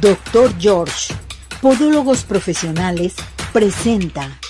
Doctor 0.00 0.52
George, 0.58 1.14
Podólogos 1.60 2.24
Profesionales, 2.24 3.14
presenta. 3.52 4.40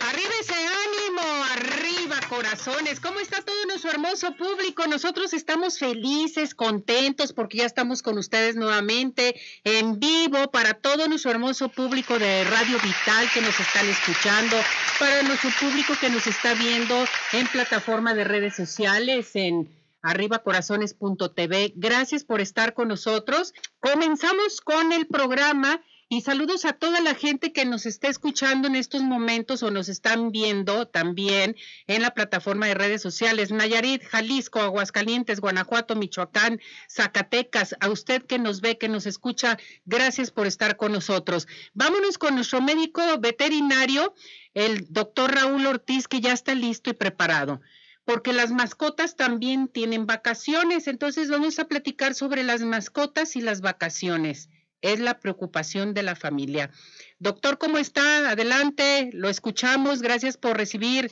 Arriba 0.00 0.32
ese 0.40 0.54
ánimo, 0.54 1.22
arriba 1.54 2.16
corazones. 2.28 3.00
¿Cómo 3.00 3.20
está 3.20 3.40
todo 3.42 3.64
nuestro 3.66 3.90
hermoso 3.90 4.36
público? 4.36 4.86
Nosotros 4.86 5.32
estamos 5.32 5.78
felices, 5.78 6.54
contentos 6.54 7.32
porque 7.32 7.58
ya 7.58 7.66
estamos 7.66 8.02
con 8.02 8.18
ustedes 8.18 8.56
nuevamente 8.56 9.40
en 9.64 9.98
vivo 9.98 10.50
para 10.50 10.74
todo 10.74 11.08
nuestro 11.08 11.30
hermoso 11.30 11.68
público 11.68 12.18
de 12.18 12.44
Radio 12.44 12.78
Vital 12.78 13.28
que 13.32 13.40
nos 13.40 13.58
están 13.58 13.88
escuchando, 13.88 14.56
para 14.98 15.22
nuestro 15.22 15.50
público 15.60 15.94
que 16.00 16.10
nos 16.10 16.26
está 16.26 16.54
viendo 16.54 17.04
en 17.32 17.46
plataforma 17.46 18.12
de 18.14 18.24
redes 18.24 18.54
sociales, 18.56 19.30
en 19.34 19.68
arribacorazones.tv. 20.02 21.72
Gracias 21.76 22.24
por 22.24 22.40
estar 22.40 22.74
con 22.74 22.88
nosotros. 22.88 23.54
Comenzamos 23.80 24.60
con 24.60 24.92
el 24.92 25.06
programa 25.06 25.80
y 26.12 26.20
saludos 26.20 26.66
a 26.66 26.74
toda 26.74 27.00
la 27.00 27.14
gente 27.14 27.54
que 27.54 27.64
nos 27.64 27.86
está 27.86 28.08
escuchando 28.08 28.68
en 28.68 28.76
estos 28.76 29.00
momentos 29.00 29.62
o 29.62 29.70
nos 29.70 29.88
están 29.88 30.30
viendo 30.30 30.86
también 30.86 31.56
en 31.86 32.02
la 32.02 32.10
plataforma 32.10 32.66
de 32.66 32.74
redes 32.74 33.00
sociales. 33.00 33.50
Nayarit, 33.50 34.02
Jalisco, 34.04 34.60
Aguascalientes, 34.60 35.40
Guanajuato, 35.40 35.96
Michoacán, 35.96 36.60
Zacatecas. 36.86 37.76
A 37.80 37.88
usted 37.88 38.24
que 38.24 38.38
nos 38.38 38.60
ve, 38.60 38.76
que 38.76 38.90
nos 38.90 39.06
escucha, 39.06 39.56
gracias 39.86 40.30
por 40.30 40.46
estar 40.46 40.76
con 40.76 40.92
nosotros. 40.92 41.48
Vámonos 41.72 42.18
con 42.18 42.34
nuestro 42.34 42.60
médico 42.60 43.00
veterinario, 43.18 44.14
el 44.52 44.84
doctor 44.90 45.34
Raúl 45.34 45.64
Ortiz, 45.64 46.08
que 46.08 46.20
ya 46.20 46.34
está 46.34 46.54
listo 46.54 46.90
y 46.90 46.92
preparado 46.92 47.62
porque 48.04 48.32
las 48.32 48.50
mascotas 48.50 49.16
también 49.16 49.68
tienen 49.68 50.06
vacaciones. 50.06 50.88
Entonces 50.88 51.30
vamos 51.30 51.58
a 51.58 51.64
platicar 51.64 52.14
sobre 52.14 52.42
las 52.42 52.62
mascotas 52.62 53.36
y 53.36 53.40
las 53.40 53.60
vacaciones. 53.60 54.48
Es 54.80 54.98
la 54.98 55.20
preocupación 55.20 55.94
de 55.94 56.02
la 56.02 56.16
familia. 56.16 56.70
Doctor, 57.18 57.58
¿cómo 57.58 57.78
está? 57.78 58.30
Adelante, 58.30 59.10
lo 59.12 59.28
escuchamos. 59.28 60.02
Gracias 60.02 60.36
por 60.36 60.56
recibir 60.56 61.10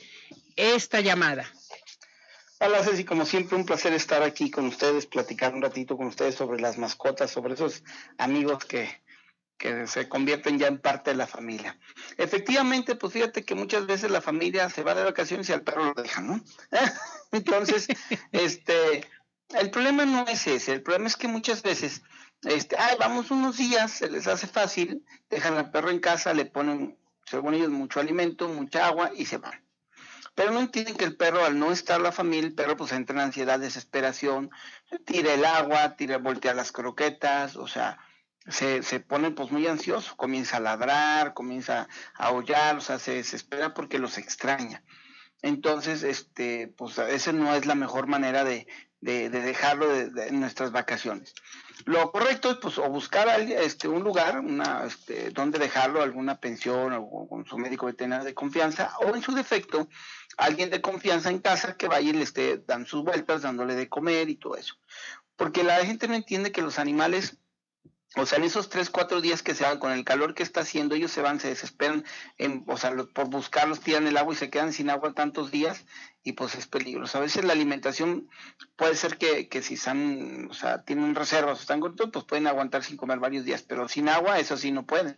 esta 0.57 0.99
llamada. 0.99 1.45
Hola 2.63 2.83
Ceci, 2.83 3.05
como 3.05 3.25
siempre 3.25 3.57
un 3.57 3.65
placer 3.65 3.91
estar 3.93 4.21
aquí 4.21 4.51
con 4.51 4.67
ustedes, 4.67 5.07
platicar 5.07 5.55
un 5.55 5.63
ratito 5.63 5.97
con 5.97 6.05
ustedes 6.05 6.35
sobre 6.35 6.61
las 6.61 6.77
mascotas, 6.77 7.31
sobre 7.31 7.55
esos 7.55 7.83
amigos 8.19 8.65
que, 8.65 9.00
que 9.61 9.85
se 9.85 10.09
convierten 10.09 10.57
ya 10.57 10.65
en 10.65 10.79
parte 10.79 11.11
de 11.11 11.17
la 11.17 11.27
familia. 11.27 11.77
Efectivamente, 12.17 12.95
pues 12.95 13.13
fíjate 13.13 13.45
que 13.45 13.53
muchas 13.53 13.85
veces 13.85 14.09
la 14.09 14.19
familia 14.19 14.67
se 14.71 14.81
va 14.81 14.95
de 14.95 15.03
vacaciones 15.03 15.47
y 15.47 15.53
al 15.53 15.61
perro 15.61 15.93
lo 15.93 16.01
deja, 16.01 16.19
¿no? 16.19 16.43
Entonces, 17.31 17.87
este, 18.31 19.07
el 19.49 19.69
problema 19.69 20.03
no 20.05 20.27
es 20.27 20.47
ese, 20.47 20.73
el 20.73 20.81
problema 20.81 21.05
es 21.05 21.15
que 21.15 21.27
muchas 21.27 21.61
veces, 21.61 22.01
este, 22.41 22.75
ay, 22.75 22.95
vamos 22.99 23.29
unos 23.29 23.57
días, 23.57 23.91
se 23.91 24.09
les 24.09 24.25
hace 24.25 24.47
fácil, 24.47 25.05
dejan 25.29 25.55
al 25.55 25.69
perro 25.69 25.91
en 25.91 25.99
casa, 25.99 26.33
le 26.33 26.45
ponen, 26.45 26.97
según 27.27 27.53
ellos, 27.53 27.69
mucho 27.69 27.99
alimento, 27.99 28.47
mucha 28.47 28.87
agua 28.87 29.11
y 29.15 29.27
se 29.27 29.37
van. 29.37 29.63
Pero 30.33 30.49
no 30.49 30.59
entienden 30.59 30.95
que 30.95 31.05
el 31.05 31.17
perro, 31.17 31.45
al 31.45 31.59
no 31.59 31.71
estar 31.71 32.01
la 32.01 32.11
familia, 32.11 32.47
el 32.47 32.55
perro 32.55 32.77
pues 32.77 32.93
entra 32.93 33.15
en 33.15 33.27
ansiedad, 33.27 33.59
desesperación, 33.59 34.49
tira 35.05 35.35
el 35.35 35.45
agua, 35.45 35.95
tira, 35.97 36.17
voltea 36.17 36.55
las 36.55 36.71
croquetas, 36.71 37.57
o 37.57 37.67
sea, 37.67 37.99
se, 38.47 38.83
se 38.83 38.99
pone 38.99 39.31
pues 39.31 39.51
muy 39.51 39.67
ansioso, 39.67 40.15
comienza 40.17 40.57
a 40.57 40.61
ladrar, 40.61 41.33
comienza 41.33 41.87
a 42.15 42.27
aullar, 42.27 42.77
o 42.77 42.81
sea, 42.81 42.99
se 42.99 43.13
desespera 43.13 43.73
porque 43.73 43.99
los 43.99 44.17
extraña. 44.17 44.83
Entonces, 45.41 46.03
este, 46.03 46.67
pues 46.77 46.97
esa 46.97 47.31
no 47.31 47.53
es 47.55 47.65
la 47.65 47.75
mejor 47.75 48.07
manera 48.07 48.43
de, 48.43 48.67
de, 49.01 49.29
dejarlo 49.29 49.87
de, 49.87 50.27
en 50.27 50.39
nuestras 50.39 50.71
vacaciones. 50.71 51.33
Lo 51.85 52.11
correcto 52.11 52.51
es 52.51 52.57
pues 52.57 52.77
o 52.77 52.87
buscar 52.89 53.27
este, 53.39 53.87
un 53.87 54.03
lugar, 54.03 54.39
una, 54.39 54.85
este, 54.85 55.31
donde 55.31 55.57
dejarlo, 55.57 56.03
alguna 56.03 56.39
pensión 56.39 56.93
o 56.93 57.27
con 57.27 57.45
su 57.45 57.57
médico 57.57 57.87
veterinario 57.87 58.25
de 58.25 58.35
confianza, 58.35 58.93
o 58.99 59.15
en 59.15 59.23
su 59.23 59.33
defecto, 59.33 59.89
alguien 60.37 60.69
de 60.69 60.81
confianza 60.81 61.31
en 61.31 61.39
casa 61.39 61.75
que 61.75 61.87
vaya 61.87 62.11
y 62.11 62.13
le 62.13 62.23
esté 62.23 62.59
dando 62.59 62.87
sus 62.87 63.03
vueltas, 63.03 63.41
dándole 63.41 63.73
de 63.75 63.89
comer 63.89 64.29
y 64.29 64.35
todo 64.35 64.55
eso. 64.55 64.75
Porque 65.35 65.63
la 65.63 65.83
gente 65.83 66.07
no 66.07 66.13
entiende 66.13 66.51
que 66.51 66.61
los 66.61 66.77
animales 66.77 67.40
o 68.17 68.25
sea, 68.25 68.39
en 68.39 68.43
esos 68.43 68.67
tres, 68.67 68.89
cuatro 68.89 69.21
días 69.21 69.41
que 69.41 69.55
se 69.55 69.63
van 69.63 69.79
con 69.79 69.93
el 69.93 70.03
calor 70.03 70.33
que 70.33 70.43
está 70.43 70.61
haciendo, 70.61 70.95
ellos 70.95 71.11
se 71.11 71.21
van, 71.21 71.39
se 71.39 71.47
desesperan, 71.47 72.03
en, 72.37 72.65
o 72.67 72.75
sea, 72.75 72.93
por 73.13 73.29
buscarlos, 73.29 73.79
tiran 73.79 74.05
el 74.05 74.17
agua 74.17 74.33
y 74.33 74.37
se 74.37 74.49
quedan 74.49 74.73
sin 74.73 74.89
agua 74.89 75.13
tantos 75.13 75.49
días 75.49 75.85
y 76.21 76.33
pues 76.33 76.55
es 76.55 76.67
peligroso. 76.67 77.17
A 77.17 77.21
veces 77.21 77.45
la 77.45 77.53
alimentación 77.53 78.29
puede 78.75 78.95
ser 78.95 79.17
que, 79.17 79.47
que 79.47 79.61
si 79.61 79.75
están, 79.75 80.49
o 80.49 80.53
sea, 80.53 80.83
tienen 80.83 81.15
reservas, 81.15 81.61
están 81.61 81.79
cortos, 81.79 82.09
pues 82.11 82.25
pueden 82.25 82.47
aguantar 82.47 82.83
sin 82.83 82.97
comer 82.97 83.19
varios 83.19 83.45
días, 83.45 83.61
pero 83.61 83.87
sin 83.87 84.09
agua 84.09 84.39
eso 84.39 84.57
sí 84.57 84.71
no 84.71 84.85
pueden. 84.85 85.17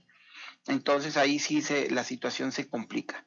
Entonces 0.67 1.17
ahí 1.17 1.39
sí 1.39 1.63
se, 1.63 1.89
la 1.89 2.03
situación 2.03 2.51
se 2.51 2.69
complica. 2.69 3.25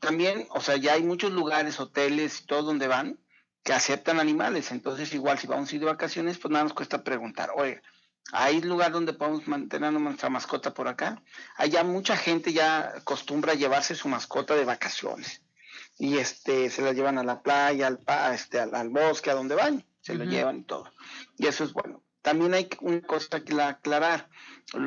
También, 0.00 0.46
o 0.50 0.60
sea, 0.60 0.76
ya 0.76 0.94
hay 0.94 1.02
muchos 1.02 1.32
lugares, 1.32 1.80
hoteles 1.80 2.40
y 2.40 2.46
todo 2.46 2.62
donde 2.62 2.86
van 2.86 3.18
que 3.64 3.72
aceptan 3.72 4.20
animales. 4.20 4.70
Entonces 4.70 5.12
igual 5.14 5.38
si 5.38 5.48
vamos 5.48 5.72
a 5.72 5.74
ir 5.74 5.80
de 5.80 5.86
vacaciones, 5.86 6.38
pues 6.38 6.52
nada 6.52 6.64
nos 6.64 6.74
cuesta 6.74 7.02
preguntar, 7.02 7.50
oye, 7.56 7.82
hay 8.32 8.60
lugar 8.62 8.92
donde 8.92 9.12
podemos 9.12 9.46
mantener 9.46 9.92
nuestra 9.92 10.30
mascota 10.30 10.74
por 10.74 10.88
acá. 10.88 11.22
Allá 11.56 11.84
mucha 11.84 12.16
gente 12.16 12.52
ya 12.52 12.94
acostumbra 12.96 13.52
a 13.52 13.56
llevarse 13.56 13.94
su 13.94 14.08
mascota 14.08 14.54
de 14.54 14.64
vacaciones. 14.64 15.42
Y 15.98 16.18
este, 16.18 16.70
se 16.70 16.82
la 16.82 16.92
llevan 16.92 17.18
a 17.18 17.24
la 17.24 17.42
playa, 17.42 17.86
al, 17.86 18.00
este, 18.32 18.58
al, 18.58 18.88
bosque, 18.88 19.30
a 19.30 19.34
donde 19.34 19.54
van. 19.54 19.84
Se 20.00 20.14
lo 20.14 20.24
llevan 20.24 20.58
y 20.58 20.64
todo. 20.64 20.90
Y 21.38 21.46
eso 21.46 21.64
es 21.64 21.72
bueno. 21.72 22.02
También 22.20 22.54
hay 22.54 22.68
una 22.80 23.02
cosa 23.02 23.40
que 23.40 23.60
aclarar. 23.60 24.30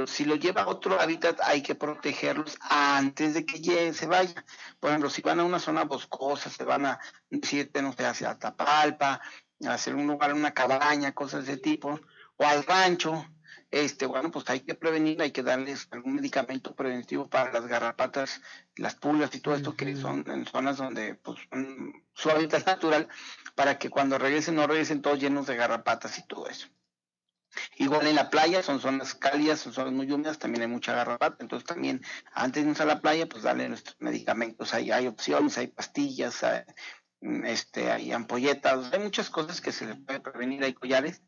si 0.07 0.25
lo 0.25 0.35
lleva 0.35 0.63
a 0.63 0.67
otro 0.67 0.99
hábitat, 0.99 1.39
hay 1.43 1.61
que 1.61 1.75
protegerlos 1.75 2.57
antes 2.61 3.35
de 3.35 3.45
que 3.45 3.93
se 3.93 4.07
vaya. 4.07 4.43
Por 4.79 4.89
ejemplo, 4.89 5.09
si 5.09 5.21
van 5.21 5.39
a 5.39 5.43
una 5.43 5.59
zona 5.59 5.83
boscosa, 5.83 6.49
se 6.49 6.63
van 6.63 6.87
a, 6.87 6.99
si 7.43 7.69
no 7.81 7.93
sé, 7.93 8.05
hacia 8.05 8.39
Tapalpa, 8.39 9.21
a 9.65 9.73
hacer 9.73 9.95
un 9.95 10.07
lugar, 10.07 10.33
una 10.33 10.53
cabaña, 10.53 11.13
cosas 11.13 11.45
de 11.45 11.53
ese 11.53 11.61
tipo, 11.61 11.99
o 12.37 12.45
al 12.45 12.63
rancho, 12.63 13.25
este, 13.69 14.05
bueno, 14.05 14.31
pues 14.31 14.49
hay 14.49 14.61
que 14.61 14.75
prevenir, 14.75 15.21
hay 15.21 15.31
que 15.31 15.43
darles 15.43 15.87
algún 15.91 16.15
medicamento 16.15 16.73
preventivo 16.73 17.29
para 17.29 17.51
las 17.51 17.67
garrapatas, 17.67 18.41
las 18.75 18.95
pulgas 18.95 19.35
y 19.35 19.41
todo 19.41 19.55
esto 19.55 19.75
que 19.75 19.95
son 19.95 20.23
en 20.29 20.45
zonas 20.45 20.77
donde, 20.77 21.15
pues, 21.15 21.37
su 22.13 22.29
hábitat 22.29 22.65
natural, 22.65 23.09
para 23.55 23.77
que 23.77 23.89
cuando 23.89 24.17
regresen 24.17 24.55
no 24.55 24.67
regresen 24.67 25.01
todos 25.01 25.19
llenos 25.19 25.47
de 25.47 25.57
garrapatas 25.57 26.17
y 26.17 26.25
todo 26.25 26.47
eso. 26.47 26.69
Igual 27.77 28.07
en 28.07 28.15
la 28.15 28.29
playa, 28.29 28.61
son 28.61 28.79
zonas 28.79 29.15
cálidas, 29.15 29.59
son 29.59 29.73
zonas 29.73 29.93
muy 29.93 30.09
húmedas, 30.11 30.37
también 30.37 30.61
hay 30.61 30.67
mucha 30.67 30.93
garrapata, 30.93 31.37
entonces 31.39 31.67
también 31.67 32.01
antes 32.33 32.55
de 32.55 32.69
irnos 32.69 32.81
a 32.81 32.85
la 32.85 33.01
playa, 33.01 33.27
pues 33.27 33.43
darle 33.43 33.67
nuestros 33.67 33.97
medicamentos, 33.99 34.73
hay, 34.73 34.91
hay 34.91 35.07
opciones, 35.07 35.57
hay 35.57 35.67
pastillas, 35.67 36.43
hay, 36.43 36.63
este, 37.45 37.91
hay 37.91 38.11
ampolletas, 38.11 38.93
hay 38.93 38.99
muchas 38.99 39.29
cosas 39.29 39.59
que 39.59 39.71
se 39.71 39.87
le 39.87 39.95
puede 39.95 40.19
prevenir, 40.19 40.63
hay 40.63 40.73
collares 40.73 41.21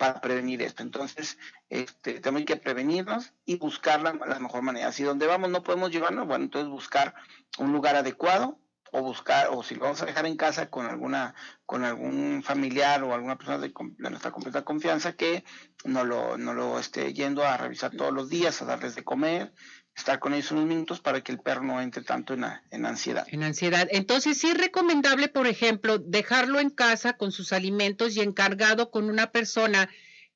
para 0.00 0.18
prevenir 0.22 0.62
esto. 0.62 0.82
Entonces, 0.82 1.36
este, 1.68 2.20
tenemos 2.20 2.46
que 2.46 2.56
prevenirnos 2.56 3.34
y 3.44 3.58
buscar 3.58 4.00
la, 4.00 4.14
mejor 4.14 4.62
manera. 4.62 4.92
Si 4.92 5.02
donde 5.02 5.26
vamos 5.26 5.50
no 5.50 5.62
podemos 5.62 5.90
llevarnos, 5.90 6.26
bueno, 6.26 6.44
entonces 6.44 6.70
buscar 6.70 7.14
un 7.58 7.70
lugar 7.70 7.96
adecuado 7.96 8.58
o 8.92 9.02
buscar, 9.02 9.48
o 9.50 9.62
si 9.62 9.74
lo 9.74 9.82
vamos 9.82 10.00
a 10.00 10.06
dejar 10.06 10.24
en 10.24 10.38
casa 10.38 10.70
con 10.70 10.86
alguna, 10.86 11.34
con 11.66 11.84
algún 11.84 12.42
familiar 12.42 13.02
o 13.04 13.12
alguna 13.12 13.36
persona 13.36 13.58
de, 13.58 13.74
nuestra 13.98 14.30
completa 14.30 14.64
confianza 14.64 15.12
que 15.12 15.44
no 15.84 16.02
lo, 16.02 16.38
no 16.38 16.54
lo 16.54 16.78
esté 16.78 17.12
yendo 17.12 17.44
a 17.44 17.58
revisar 17.58 17.90
todos 17.90 18.14
los 18.14 18.30
días, 18.30 18.62
a 18.62 18.64
darles 18.64 18.94
de 18.94 19.04
comer, 19.04 19.52
estar 19.94 20.18
con 20.18 20.34
ellos 20.34 20.50
unos 20.52 20.66
minutos 20.66 21.00
para 21.00 21.20
que 21.22 21.32
el 21.32 21.40
perro 21.40 21.62
no 21.62 21.80
entre 21.80 22.02
tanto 22.02 22.34
en, 22.34 22.44
en, 22.70 22.86
ansiedad. 22.86 23.26
En 23.28 23.42
ansiedad. 23.42 23.88
Entonces, 23.90 24.38
sí 24.38 24.48
es 24.48 24.56
recomendable, 24.56 25.28
por 25.28 25.46
ejemplo, 25.46 25.98
dejarlo 25.98 26.60
en 26.60 26.70
casa 26.70 27.14
con 27.14 27.32
sus 27.32 27.52
alimentos 27.52 28.16
y 28.16 28.20
encargado 28.20 28.90
con 28.90 29.10
una 29.10 29.30
persona 29.30 29.88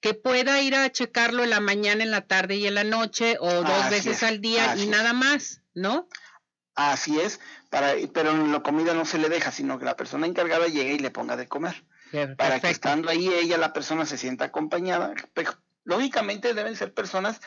que 0.05 0.13
pueda 0.13 0.61
ir 0.61 0.75
a 0.75 0.91
checarlo 0.93 1.45
en 1.45 1.51
la 1.51 1.61
mañana, 1.61 2.05
en 2.05 2.11
la 2.11 2.27
tarde 2.27 2.57
y 2.57 2.67
en 2.67 2.75
la 2.75 2.85
noche 2.85 3.39
o 3.41 3.51
dos 3.51 3.91
veces 3.91 4.23
al 4.23 4.43
día 4.43 4.77
y 4.77 4.87
nada 4.87 5.15
más, 5.15 5.63
¿no? 5.73 6.09
Así 6.75 7.19
es, 7.19 7.41
para, 7.71 7.95
pero 8.13 8.33
en 8.33 8.53
la 8.53 8.63
comida 8.63 8.93
no 8.93 9.07
se 9.07 9.17
le 9.17 9.31
deja, 9.31 9.51
sino 9.51 9.79
que 9.79 9.87
la 9.87 9.97
persona 9.97 10.27
encargada 10.27 10.67
llegue 10.67 10.93
y 10.93 10.99
le 10.99 11.11
ponga 11.11 11.37
de 11.37 11.49
comer. 11.49 11.85
para 12.37 12.61
que 12.61 12.69
estando 12.69 13.09
ahí 13.09 13.29
ella, 13.29 13.57
la 13.57 13.73
persona 13.73 14.05
se 14.05 14.19
sienta 14.19 14.45
acompañada. 14.45 15.15
lógicamente 15.85 16.53
deben 16.53 16.77
ser 16.77 16.93
personas 16.93 17.41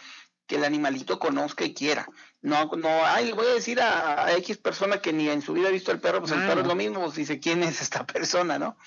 que 0.48 0.56
el 0.56 0.64
animalito 0.64 1.20
conozca 1.20 1.66
y 1.66 1.74
quiera. 1.74 2.08
No, 2.42 2.72
no, 2.78 3.06
ay, 3.06 3.26
le 3.26 3.34
voy 3.34 3.46
a 3.46 3.54
decir 3.54 3.82
a, 3.82 4.32
X 4.38 4.58
persona 4.58 5.02
que 5.02 5.14
ni 5.14 5.30
en 5.30 5.42
su 5.42 5.54
vida 5.54 5.68
ha 5.68 5.72
visto 5.72 5.92
el 5.92 6.00
perro, 6.00 6.22
pues 6.22 6.32
el 6.32 6.40
perro 6.48 6.62
es 6.62 6.68
lo 6.68 6.76
mismo, 6.76 7.02
pues 7.04 7.16
dice, 7.16 7.40
¿quién 7.40 7.62
es 7.64 7.82
esta 7.82 8.06
persona, 8.08 8.58
no? 8.58 8.78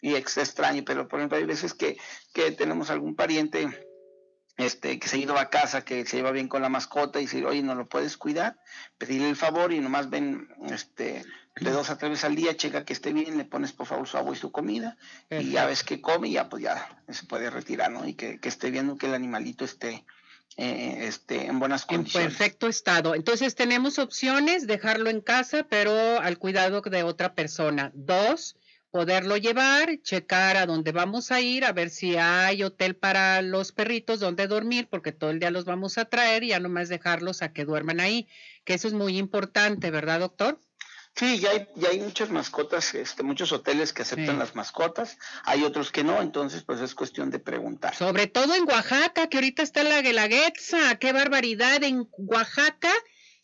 Y 0.00 0.14
es 0.14 0.36
extraño, 0.38 0.84
pero 0.86 1.08
por 1.08 1.18
ejemplo 1.18 1.36
hay 1.36 1.44
veces 1.44 1.74
que, 1.74 1.98
que 2.32 2.52
tenemos 2.52 2.90
algún 2.90 3.16
pariente 3.16 3.68
este, 4.58 4.98
que 4.98 5.08
se 5.08 5.16
ha 5.16 5.20
ido 5.20 5.38
a 5.38 5.50
casa, 5.50 5.84
que 5.84 6.04
se 6.04 6.16
lleva 6.16 6.32
bien 6.32 6.48
con 6.48 6.62
la 6.62 6.68
mascota 6.68 7.18
y 7.18 7.22
dice, 7.22 7.44
oye, 7.44 7.62
¿no 7.62 7.74
lo 7.74 7.88
puedes 7.88 8.16
cuidar? 8.16 8.58
Pedirle 8.98 9.30
el 9.30 9.36
favor 9.36 9.72
y 9.72 9.80
nomás 9.80 10.10
ven, 10.10 10.48
este, 10.70 11.24
de 11.60 11.70
dos 11.70 11.90
a 11.90 11.96
tres 11.96 12.10
veces 12.10 12.24
al 12.24 12.34
día, 12.34 12.56
checa 12.56 12.84
que 12.84 12.92
esté 12.92 13.12
bien, 13.12 13.38
le 13.38 13.44
pones 13.44 13.72
por 13.72 13.86
favor 13.86 14.06
su 14.06 14.16
agua 14.16 14.34
y 14.34 14.38
su 14.38 14.52
comida, 14.52 14.96
y 15.30 15.50
ya 15.50 15.66
ves 15.66 15.84
que 15.84 16.00
come 16.00 16.28
y 16.28 16.32
ya 16.32 16.48
pues 16.48 16.62
ya 16.62 17.00
se 17.08 17.24
puede 17.26 17.50
retirar, 17.50 17.90
¿no? 17.90 18.06
Y 18.06 18.14
que, 18.14 18.40
que 18.40 18.48
esté 18.48 18.70
viendo 18.70 18.96
que 18.96 19.06
el 19.06 19.14
animalito 19.14 19.64
esté, 19.64 20.04
eh, 20.60 21.06
este, 21.06 21.46
en 21.46 21.60
buenas 21.60 21.86
condiciones. 21.86 22.32
En 22.32 22.36
perfecto 22.36 22.66
estado. 22.66 23.14
Entonces 23.14 23.54
tenemos 23.54 24.00
opciones, 24.00 24.66
dejarlo 24.66 25.08
en 25.08 25.20
casa, 25.20 25.64
pero 25.70 26.20
al 26.20 26.36
cuidado 26.38 26.80
de 26.80 27.04
otra 27.04 27.34
persona. 27.34 27.92
Dos, 27.94 28.56
poderlo 28.90 29.36
llevar, 29.36 30.02
checar 30.02 30.56
a 30.56 30.66
dónde 30.66 30.90
vamos 30.90 31.30
a 31.30 31.40
ir, 31.40 31.64
a 31.64 31.70
ver 31.70 31.90
si 31.90 32.16
hay 32.16 32.64
hotel 32.64 32.96
para 32.96 33.40
los 33.40 33.70
perritos 33.70 34.18
donde 34.18 34.48
dormir, 34.48 34.88
porque 34.90 35.12
todo 35.12 35.30
el 35.30 35.38
día 35.38 35.52
los 35.52 35.64
vamos 35.64 35.96
a 35.96 36.06
traer 36.06 36.42
y 36.42 36.48
ya 36.48 36.58
nomás 36.58 36.88
dejarlos 36.88 37.40
a 37.42 37.52
que 37.52 37.64
duerman 37.64 38.00
ahí, 38.00 38.26
que 38.64 38.74
eso 38.74 38.88
es 38.88 38.94
muy 38.94 39.16
importante, 39.16 39.92
¿verdad, 39.92 40.18
doctor? 40.18 40.58
Sí, 41.18 41.40
ya 41.40 41.50
hay, 41.50 41.66
ya 41.74 41.88
hay 41.88 41.98
muchas 41.98 42.30
mascotas, 42.30 42.94
este, 42.94 43.24
muchos 43.24 43.50
hoteles 43.50 43.92
que 43.92 44.02
aceptan 44.02 44.38
las 44.38 44.54
mascotas, 44.54 45.18
hay 45.42 45.64
otros 45.64 45.90
que 45.90 46.04
no, 46.04 46.22
entonces 46.22 46.62
pues 46.62 46.80
es 46.80 46.94
cuestión 46.94 47.30
de 47.30 47.40
preguntar. 47.40 47.92
Sobre 47.96 48.28
todo 48.28 48.54
en 48.54 48.62
Oaxaca, 48.68 49.28
que 49.28 49.38
ahorita 49.38 49.64
está 49.64 49.82
la 49.82 50.00
Guelaguetza, 50.00 50.94
qué 51.00 51.12
barbaridad, 51.12 51.82
en 51.82 52.08
Oaxaca 52.18 52.92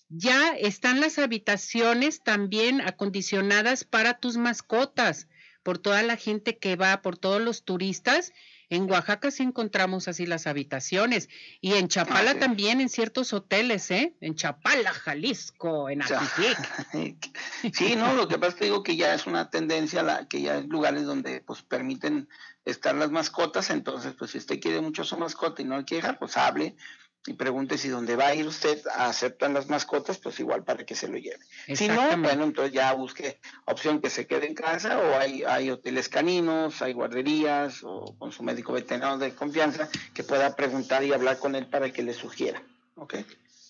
ya 0.08 0.50
están 0.50 1.00
las 1.00 1.18
habitaciones 1.18 2.22
también 2.22 2.80
acondicionadas 2.80 3.82
para 3.82 4.20
tus 4.20 4.36
mascotas, 4.36 5.26
por 5.64 5.78
toda 5.78 6.04
la 6.04 6.16
gente 6.16 6.58
que 6.58 6.76
va, 6.76 7.02
por 7.02 7.18
todos 7.18 7.40
los 7.40 7.64
turistas, 7.64 8.32
en 8.70 8.90
Oaxaca 8.90 9.30
sí 9.30 9.42
encontramos 9.42 10.08
así 10.08 10.26
las 10.26 10.46
habitaciones 10.46 11.28
y 11.60 11.74
en 11.74 11.88
Chapala 11.88 12.32
ah, 12.32 12.38
también 12.38 12.80
en 12.80 12.88
ciertos 12.88 13.32
hoteles, 13.32 13.90
¿eh? 13.90 14.14
En 14.20 14.34
Chapala, 14.34 14.92
Jalisco, 14.92 15.88
en 15.88 16.02
Atiquic. 16.02 17.32
sí, 17.74 17.96
no, 17.96 18.14
lo 18.14 18.28
que 18.28 18.38
pasa 18.38 18.50
es 18.50 18.54
que 18.56 18.64
digo 18.64 18.82
que 18.82 18.96
ya 18.96 19.14
es 19.14 19.26
una 19.26 19.50
tendencia 19.50 20.02
la 20.02 20.26
que 20.28 20.42
ya 20.42 20.54
hay 20.54 20.66
lugares 20.66 21.04
donde 21.04 21.40
pues 21.40 21.62
permiten 21.62 22.28
estar 22.64 22.94
las 22.94 23.10
mascotas, 23.10 23.70
entonces 23.70 24.14
pues 24.18 24.30
si 24.30 24.38
usted 24.38 24.60
quiere 24.60 24.80
mucho 24.80 25.04
su 25.04 25.16
mascota 25.16 25.62
y 25.62 25.64
no 25.66 25.76
le 25.76 25.84
quiere 25.84 26.02
dejar, 26.02 26.18
pues 26.18 26.36
hable 26.36 26.76
y 27.26 27.34
pregunte 27.34 27.78
si 27.78 27.88
donde 27.88 28.16
va 28.16 28.28
a 28.28 28.34
ir 28.34 28.46
usted 28.46 28.78
aceptan 28.96 29.54
las 29.54 29.68
mascotas, 29.68 30.18
pues 30.18 30.38
igual 30.40 30.62
para 30.62 30.84
que 30.84 30.94
se 30.94 31.08
lo 31.08 31.16
lleve. 31.16 31.38
Si 31.74 31.88
no, 31.88 32.16
bueno, 32.18 32.44
entonces 32.44 32.72
ya 32.72 32.92
busque 32.92 33.40
opción 33.64 34.00
que 34.00 34.10
se 34.10 34.26
quede 34.26 34.46
en 34.46 34.54
casa 34.54 34.98
o 34.98 35.18
hay, 35.18 35.42
hay 35.44 35.70
hoteles 35.70 36.08
caninos, 36.08 36.82
hay 36.82 36.92
guarderías 36.92 37.82
o 37.82 38.14
con 38.18 38.30
su 38.30 38.42
médico 38.42 38.74
veterinario 38.74 39.18
de 39.18 39.34
confianza 39.34 39.88
que 40.12 40.22
pueda 40.22 40.54
preguntar 40.54 41.02
y 41.02 41.12
hablar 41.12 41.38
con 41.38 41.54
él 41.54 41.66
para 41.66 41.90
que 41.90 42.02
le 42.02 42.12
sugiera. 42.12 42.62
¿Ok? 42.96 43.14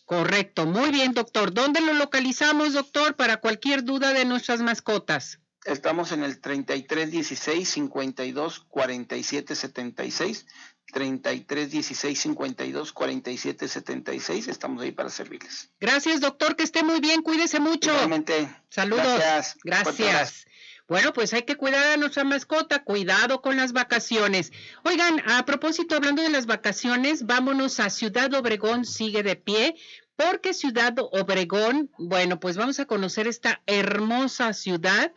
Correcto, 0.05 0.67
muy 0.67 0.91
bien, 0.91 1.13
doctor. 1.13 1.55
¿Dónde 1.55 1.81
lo 1.81 1.95
localizamos, 1.95 2.75
doctor, 2.75 3.15
para 3.15 3.39
cualquier 3.39 3.85
duda 3.85 4.13
de 4.13 4.25
nuestras 4.25 4.61
mascotas? 4.61 5.39
Estamos 5.65 6.13
en 6.13 6.23
el 6.23 6.41
33 6.41 7.11
16 7.11 7.67
52 7.67 8.61
47 8.69 9.55
76 9.55 10.47
33 10.93 11.71
16 11.71 12.19
52 12.19 12.93
47 12.93 13.69
76. 13.69 14.49
Estamos 14.49 14.83
ahí 14.83 14.93
para 14.93 15.11
servirles. 15.11 15.71
Gracias, 15.81 16.21
doctor. 16.21 16.57
Que 16.57 16.65
esté 16.65 16.83
muy 16.83 17.01
bien. 17.01 17.23
Cuídese 17.23 17.61
mucho. 17.61 17.93
Igualmente. 17.93 18.49
Saludos. 18.69 19.05
Gracias. 19.05 19.57
Gracias. 19.65 20.47
Bueno, 20.87 21.15
pues 21.15 21.33
hay 21.33 21.45
que 21.45 21.57
cuidar 21.57 21.95
a 21.95 21.97
nuestra 21.97 22.25
mascota, 22.25 22.85
cuidado 22.85 23.41
con 23.41 23.57
las 23.57 23.73
vacaciones. 23.73 24.53
Oigan, 24.85 25.23
a 25.31 25.47
propósito, 25.47 25.97
hablando 25.97 26.21
de 26.21 26.29
las 26.29 26.45
vacaciones, 26.45 27.25
vámonos 27.25 27.81
a 27.81 27.89
Ciudad 27.89 28.33
Obregón, 28.35 28.85
sigue 28.85 29.23
de 29.23 29.35
pie, 29.35 29.77
porque 30.15 30.53
Ciudad 30.53 30.95
Obregón, 30.99 31.91
bueno, 31.97 32.39
pues 32.39 32.59
vamos 32.59 32.81
a 32.81 32.85
conocer 32.85 33.27
esta 33.27 33.63
hermosa 33.67 34.53
ciudad. 34.53 35.11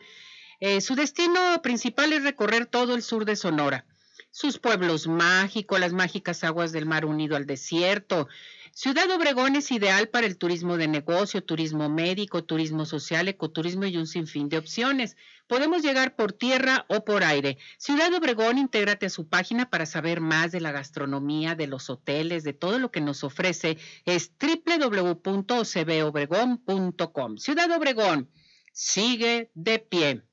Eh, 0.60 0.80
su 0.80 0.94
destino 0.94 1.60
principal 1.60 2.14
es 2.14 2.22
recorrer 2.22 2.64
todo 2.64 2.94
el 2.94 3.02
sur 3.02 3.26
de 3.26 3.36
Sonora 3.36 3.84
sus 4.30 4.58
pueblos 4.58 5.06
mágicos, 5.06 5.80
las 5.80 5.92
mágicas 5.92 6.44
aguas 6.44 6.72
del 6.72 6.86
mar 6.86 7.04
unido 7.04 7.36
al 7.36 7.46
desierto. 7.46 8.28
Ciudad 8.72 9.10
Obregón 9.10 9.56
es 9.56 9.72
ideal 9.72 10.08
para 10.08 10.26
el 10.26 10.38
turismo 10.38 10.76
de 10.76 10.86
negocio, 10.86 11.42
turismo 11.42 11.88
médico, 11.88 12.44
turismo 12.44 12.86
social, 12.86 13.26
ecoturismo 13.26 13.86
y 13.86 13.96
un 13.96 14.06
sinfín 14.06 14.48
de 14.48 14.58
opciones. 14.58 15.16
Podemos 15.48 15.82
llegar 15.82 16.14
por 16.14 16.32
tierra 16.32 16.86
o 16.88 17.04
por 17.04 17.24
aire. 17.24 17.58
Ciudad 17.78 18.14
Obregón, 18.14 18.58
intégrate 18.58 19.06
a 19.06 19.10
su 19.10 19.26
página 19.26 19.68
para 19.70 19.86
saber 19.86 20.20
más 20.20 20.52
de 20.52 20.60
la 20.60 20.70
gastronomía, 20.70 21.56
de 21.56 21.66
los 21.66 21.90
hoteles, 21.90 22.44
de 22.44 22.52
todo 22.52 22.78
lo 22.78 22.92
que 22.92 23.00
nos 23.00 23.24
ofrece. 23.24 23.78
Es 24.04 24.30
www.ocbobregón.com. 24.38 27.38
Ciudad 27.38 27.72
Obregón, 27.72 28.30
sigue 28.72 29.50
de 29.54 29.80
pie. 29.80 30.27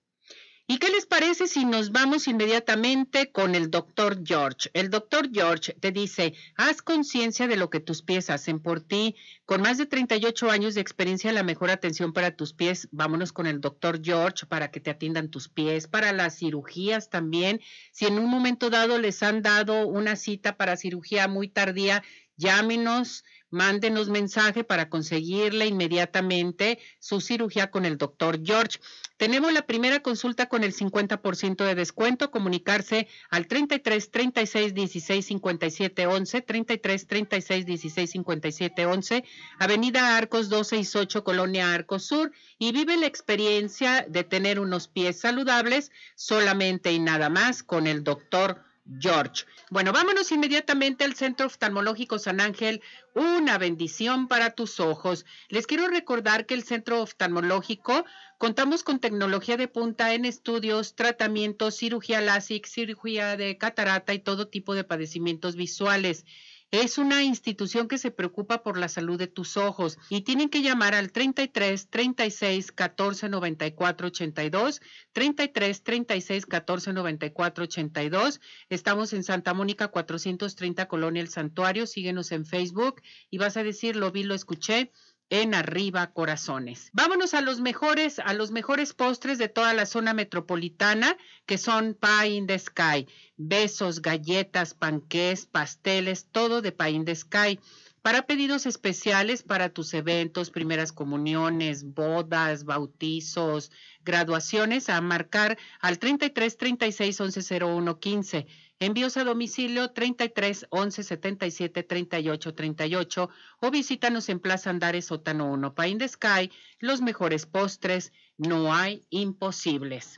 ¿Y 0.67 0.79
qué 0.79 0.89
les 0.89 1.06
parece 1.06 1.47
si 1.47 1.63
nos 1.63 1.91
vamos 1.91 2.27
inmediatamente 2.27 3.31
con 3.31 3.53
el 3.53 3.69
doctor 3.69 4.25
George? 4.25 4.71
El 4.73 4.89
doctor 4.89 5.29
George 5.31 5.73
te 5.73 5.91
dice, 5.91 6.33
haz 6.57 6.81
conciencia 6.81 7.47
de 7.47 7.56
lo 7.56 7.69
que 7.69 7.79
tus 7.79 8.01
pies 8.01 8.31
hacen 8.31 8.59
por 8.59 8.81
ti. 8.81 9.15
Con 9.45 9.62
más 9.62 9.77
de 9.77 9.85
38 9.85 10.50
años 10.50 10.73
de 10.73 10.81
experiencia 10.81 11.29
en 11.29 11.35
la 11.35 11.44
mejor 11.44 11.69
atención 11.69 12.13
para 12.13 12.35
tus 12.35 12.53
pies, 12.53 12.88
vámonos 12.91 13.31
con 13.31 13.45
el 13.45 13.62
doctor 13.62 14.01
George 14.03 14.47
para 14.47 14.71
que 14.71 14.79
te 14.79 14.89
atiendan 14.89 15.29
tus 15.29 15.50
pies, 15.50 15.88
para 15.88 16.13
las 16.13 16.39
cirugías 16.39 17.12
también. 17.12 17.62
Si 17.91 18.07
en 18.07 18.17
un 18.17 18.27
momento 18.27 18.71
dado 18.71 18.97
les 18.97 19.21
han 19.21 19.44
dado 19.44 19.85
una 19.85 20.15
cita 20.15 20.57
para 20.57 20.77
cirugía 20.77 21.27
muy 21.27 21.47
tardía, 21.47 22.01
llámenos 22.38 23.23
mándenos 23.56 24.10
mensaje 24.10 24.63
para 24.63 24.90
conseguirle 24.90 25.66
inmediatamente 25.66 26.78
su 27.00 27.22
cirugía 27.22 27.72
con 27.72 27.86
el 27.86 27.98
doctor 27.98 28.40
George. 28.44 28.80
Tenemos 29.18 29.54
la 29.54 29.66
primera 29.66 30.02
consulta 30.02 30.48
con 30.48 30.66
el 30.66 30.75
50% 30.75 31.63
de 31.63 31.74
descuento. 31.74 32.31
Comunicarse 32.31 33.07
al 33.30 33.48
33 33.48 34.12
36 34.12 34.74
16 34.74 35.25
57 35.25 36.06
11, 36.06 36.42
33 36.42 37.07
36 37.07 37.66
16 37.66 38.12
57 38.12 38.86
11, 38.86 39.24
Avenida 39.58 40.18
Arcos 40.18 40.50
268, 40.50 41.24
Colonia 41.24 41.74
Arcos 41.74 42.06
Sur, 42.06 42.34
y 42.60 42.74
vive 42.74 42.98
la 42.98 43.08
experiencia 43.08 44.06
de 44.08 44.25
tener 44.25 44.60
unos 44.60 44.90
pies 44.90 45.22
saludables 45.22 45.92
solamente 46.16 46.92
y 46.92 47.00
nada 47.00 47.30
más 47.30 47.63
con 47.63 47.88
el 47.88 48.04
doctor 48.04 48.64
George. 49.00 49.46
Bueno, 49.72 49.92
vámonos 49.92 50.32
inmediatamente 50.32 51.04
al 51.04 51.16
Centro 51.16 51.48
Oftalmológico 51.48 52.20
San 52.20 52.40
Ángel. 52.40 52.82
Una 53.14 53.58
bendición 53.58 54.28
para 54.28 54.52
tus 54.52 54.80
ojos. 54.80 55.26
Les 55.50 55.66
quiero 55.66 55.88
recordar 55.88 56.46
que 56.46 56.54
el 56.54 56.64
Centro 56.64 57.02
Oftalmológico 57.02 58.06
contamos 58.38 58.84
con 58.84 59.00
tecnología 59.00 59.58
de 59.58 59.68
punta 59.68 60.14
en 60.14 60.26
estudios, 60.26 60.96
tratamientos, 60.96 61.76
cirugía 61.76 62.22
LASIK, 62.22 62.66
cirugía 62.68 63.38
de 63.38 63.58
catarata 63.58 64.14
y 64.14 64.20
todo 64.20 64.48
tipo 64.48 64.76
de 64.76 64.84
padecimientos 64.84 65.56
visuales. 65.56 66.26
Es 66.71 66.97
una 66.97 67.23
institución 67.23 67.88
que 67.88 67.97
se 67.97 68.12
preocupa 68.12 68.63
por 68.63 68.77
la 68.77 68.89
salud 68.89 69.17
de 69.17 69.27
tus 69.27 69.55
ojos 69.55 69.98
y 70.10 70.22
tienen 70.22 70.50
que 70.50 70.62
llamar 70.62 70.93
al 70.93 71.12
33 71.12 71.89
36 71.89 72.72
14 72.72 73.29
94 73.29 74.07
82, 74.07 74.81
33 75.13 75.84
36 75.84 76.45
14 76.45 76.93
94 76.93 77.63
82. 77.63 78.41
Estamos 78.69 79.13
en 79.13 79.24
Santa 79.24 79.53
Mónica 79.53 79.88
430 79.88 80.88
Colonia 80.88 81.22
El 81.22 81.29
Santuario. 81.29 81.88
Síguenos 81.88 82.31
en 82.31 82.45
Facebook 82.45 83.01
y 83.29 83.38
vas 83.38 83.57
a 83.57 83.63
decir 83.63 83.95
lo 83.95 84.12
vi, 84.12 84.24
lo 84.24 84.34
escuché 84.34 84.91
en 85.29 85.55
Arriba 85.55 86.12
Corazones. 86.13 86.89
Vámonos 86.94 87.34
a 87.34 87.41
los 87.41 87.60
mejores, 87.60 88.20
a 88.20 88.34
los 88.34 88.51
mejores 88.51 88.94
postres 88.94 89.38
de 89.38 89.50
toda 89.50 89.74
la 89.74 89.86
zona 89.86 90.13
metropolitana, 90.13 91.17
que 91.46 91.58
son 91.58 91.96
Pie 91.96 92.36
in 92.36 92.48
the 92.48 92.60
Sky. 92.60 93.08
Besos, 93.38 94.01
galletas, 94.01 94.74
panqués, 94.74 95.46
pasteles, 95.46 96.27
todo 96.32 96.62
de 96.62 96.72
Pie 96.72 96.91
in 96.91 97.05
the 97.05 97.15
Sky. 97.15 97.60
Para 98.01 98.27
pedidos 98.27 98.67
especiales 98.67 99.41
para 99.41 99.70
tus 99.70 99.91
eventos, 99.96 100.51
primeras 100.51 100.91
comuniones, 100.91 101.84
bodas, 101.96 102.63
bautizos, 102.63 103.72
graduaciones, 104.03 104.89
a 104.89 105.01
marcar 105.01 105.58
al 105.79 105.98
33 105.98 106.55
36 106.55 107.20
11 107.20 107.65
01 107.65 108.00
15 108.00 108.48
Envíos 108.79 109.15
a 109.15 109.24
domicilio 109.24 109.91
33 109.91 110.67
11 110.70 111.03
77 111.03 111.84
38 111.84 112.53
38 112.53 113.29
o 113.62 113.72
visítanos 113.72 114.27
en 114.27 114.41
Plaza 114.41 114.70
Andares 114.70 115.05
Sótano 115.05 115.50
1 115.50 115.74
Pain 115.75 115.98
the 115.98 116.10
Sky. 116.10 116.51
Los 116.79 117.00
mejores 117.00 117.46
postres, 117.46 118.12
no 118.38 118.74
hay 118.74 119.05
imposibles. 119.12 120.17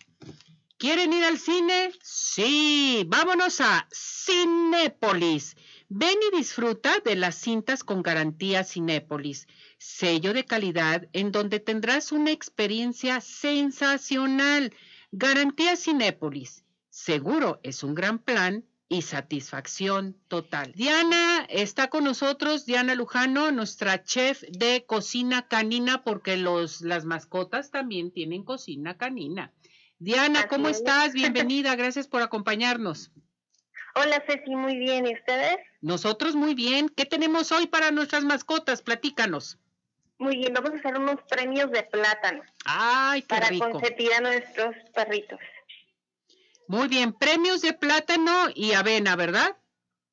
¿Quieren 0.80 1.14
ir 1.14 1.24
al 1.24 1.38
cine? 1.38 1.92
Sí, 2.02 3.06
vámonos 3.08 3.62
a 3.62 3.88
Cinépolis. 3.94 5.56
Ven 5.90 6.18
y 6.32 6.38
disfruta 6.38 7.00
de 7.06 7.16
las 7.16 7.36
cintas 7.36 7.84
con 7.84 8.02
garantía 8.02 8.64
Cinépolis, 8.64 9.48
sello 9.78 10.34
de 10.34 10.46
calidad 10.46 11.08
en 11.14 11.32
donde 11.32 11.60
tendrás 11.60 12.12
una 12.12 12.32
experiencia 12.32 13.22
sensacional. 13.22 14.74
Garantía 15.12 15.76
Cinépolis 15.76 16.64
Seguro 16.98 17.60
es 17.62 17.84
un 17.84 17.94
gran 17.94 18.18
plan 18.18 18.66
y 18.90 19.04
satisfacción 19.04 20.18
total. 20.28 20.72
Diana 20.74 21.46
está 21.48 21.92
con 21.92 22.04
nosotros, 22.04 22.66
Diana 22.66 22.96
Lujano, 22.96 23.52
nuestra 23.52 24.04
chef 24.04 24.42
de 24.50 24.84
cocina 24.88 25.48
canina, 25.48 26.04
porque 26.04 26.38
los, 26.38 26.82
las 26.82 27.06
mascotas 27.06 27.70
también 27.70 28.12
tienen 28.12 28.44
cocina 28.44 28.98
canina. 28.98 29.54
Diana, 30.00 30.48
¿cómo 30.48 30.70
estás? 30.70 31.14
Bienvenida, 31.14 31.76
gracias 31.76 32.08
por 32.08 32.24
acompañarnos. 32.24 33.12
Hola 33.94 34.24
Ceci, 34.26 34.56
muy 34.56 34.78
bien. 34.78 35.06
¿Y 35.06 35.14
ustedes? 35.14 35.58
Nosotros 35.82 36.36
muy 36.36 36.56
bien. 36.56 36.90
¿Qué 36.90 37.06
tenemos 37.06 37.52
hoy 37.52 37.68
para 37.68 37.92
nuestras 37.92 38.24
mascotas? 38.24 38.82
Platícanos. 38.82 39.60
Muy 40.18 40.38
bien, 40.38 40.52
vamos 40.52 40.72
a 40.72 40.78
hacer 40.78 40.98
unos 40.98 41.22
premios 41.30 41.70
de 41.70 41.84
plátano. 41.84 42.42
Ay, 42.66 43.22
qué 43.22 43.28
para 43.28 43.50
rico. 43.50 43.70
consentir 43.70 44.12
a 44.14 44.22
nuestros 44.22 44.76
perritos. 44.96 45.40
Muy 46.68 46.88
bien, 46.88 47.14
premios 47.14 47.62
de 47.62 47.74
plátano 47.74 48.48
y 48.54 48.74
avena, 48.74 49.16
¿verdad? 49.16 49.58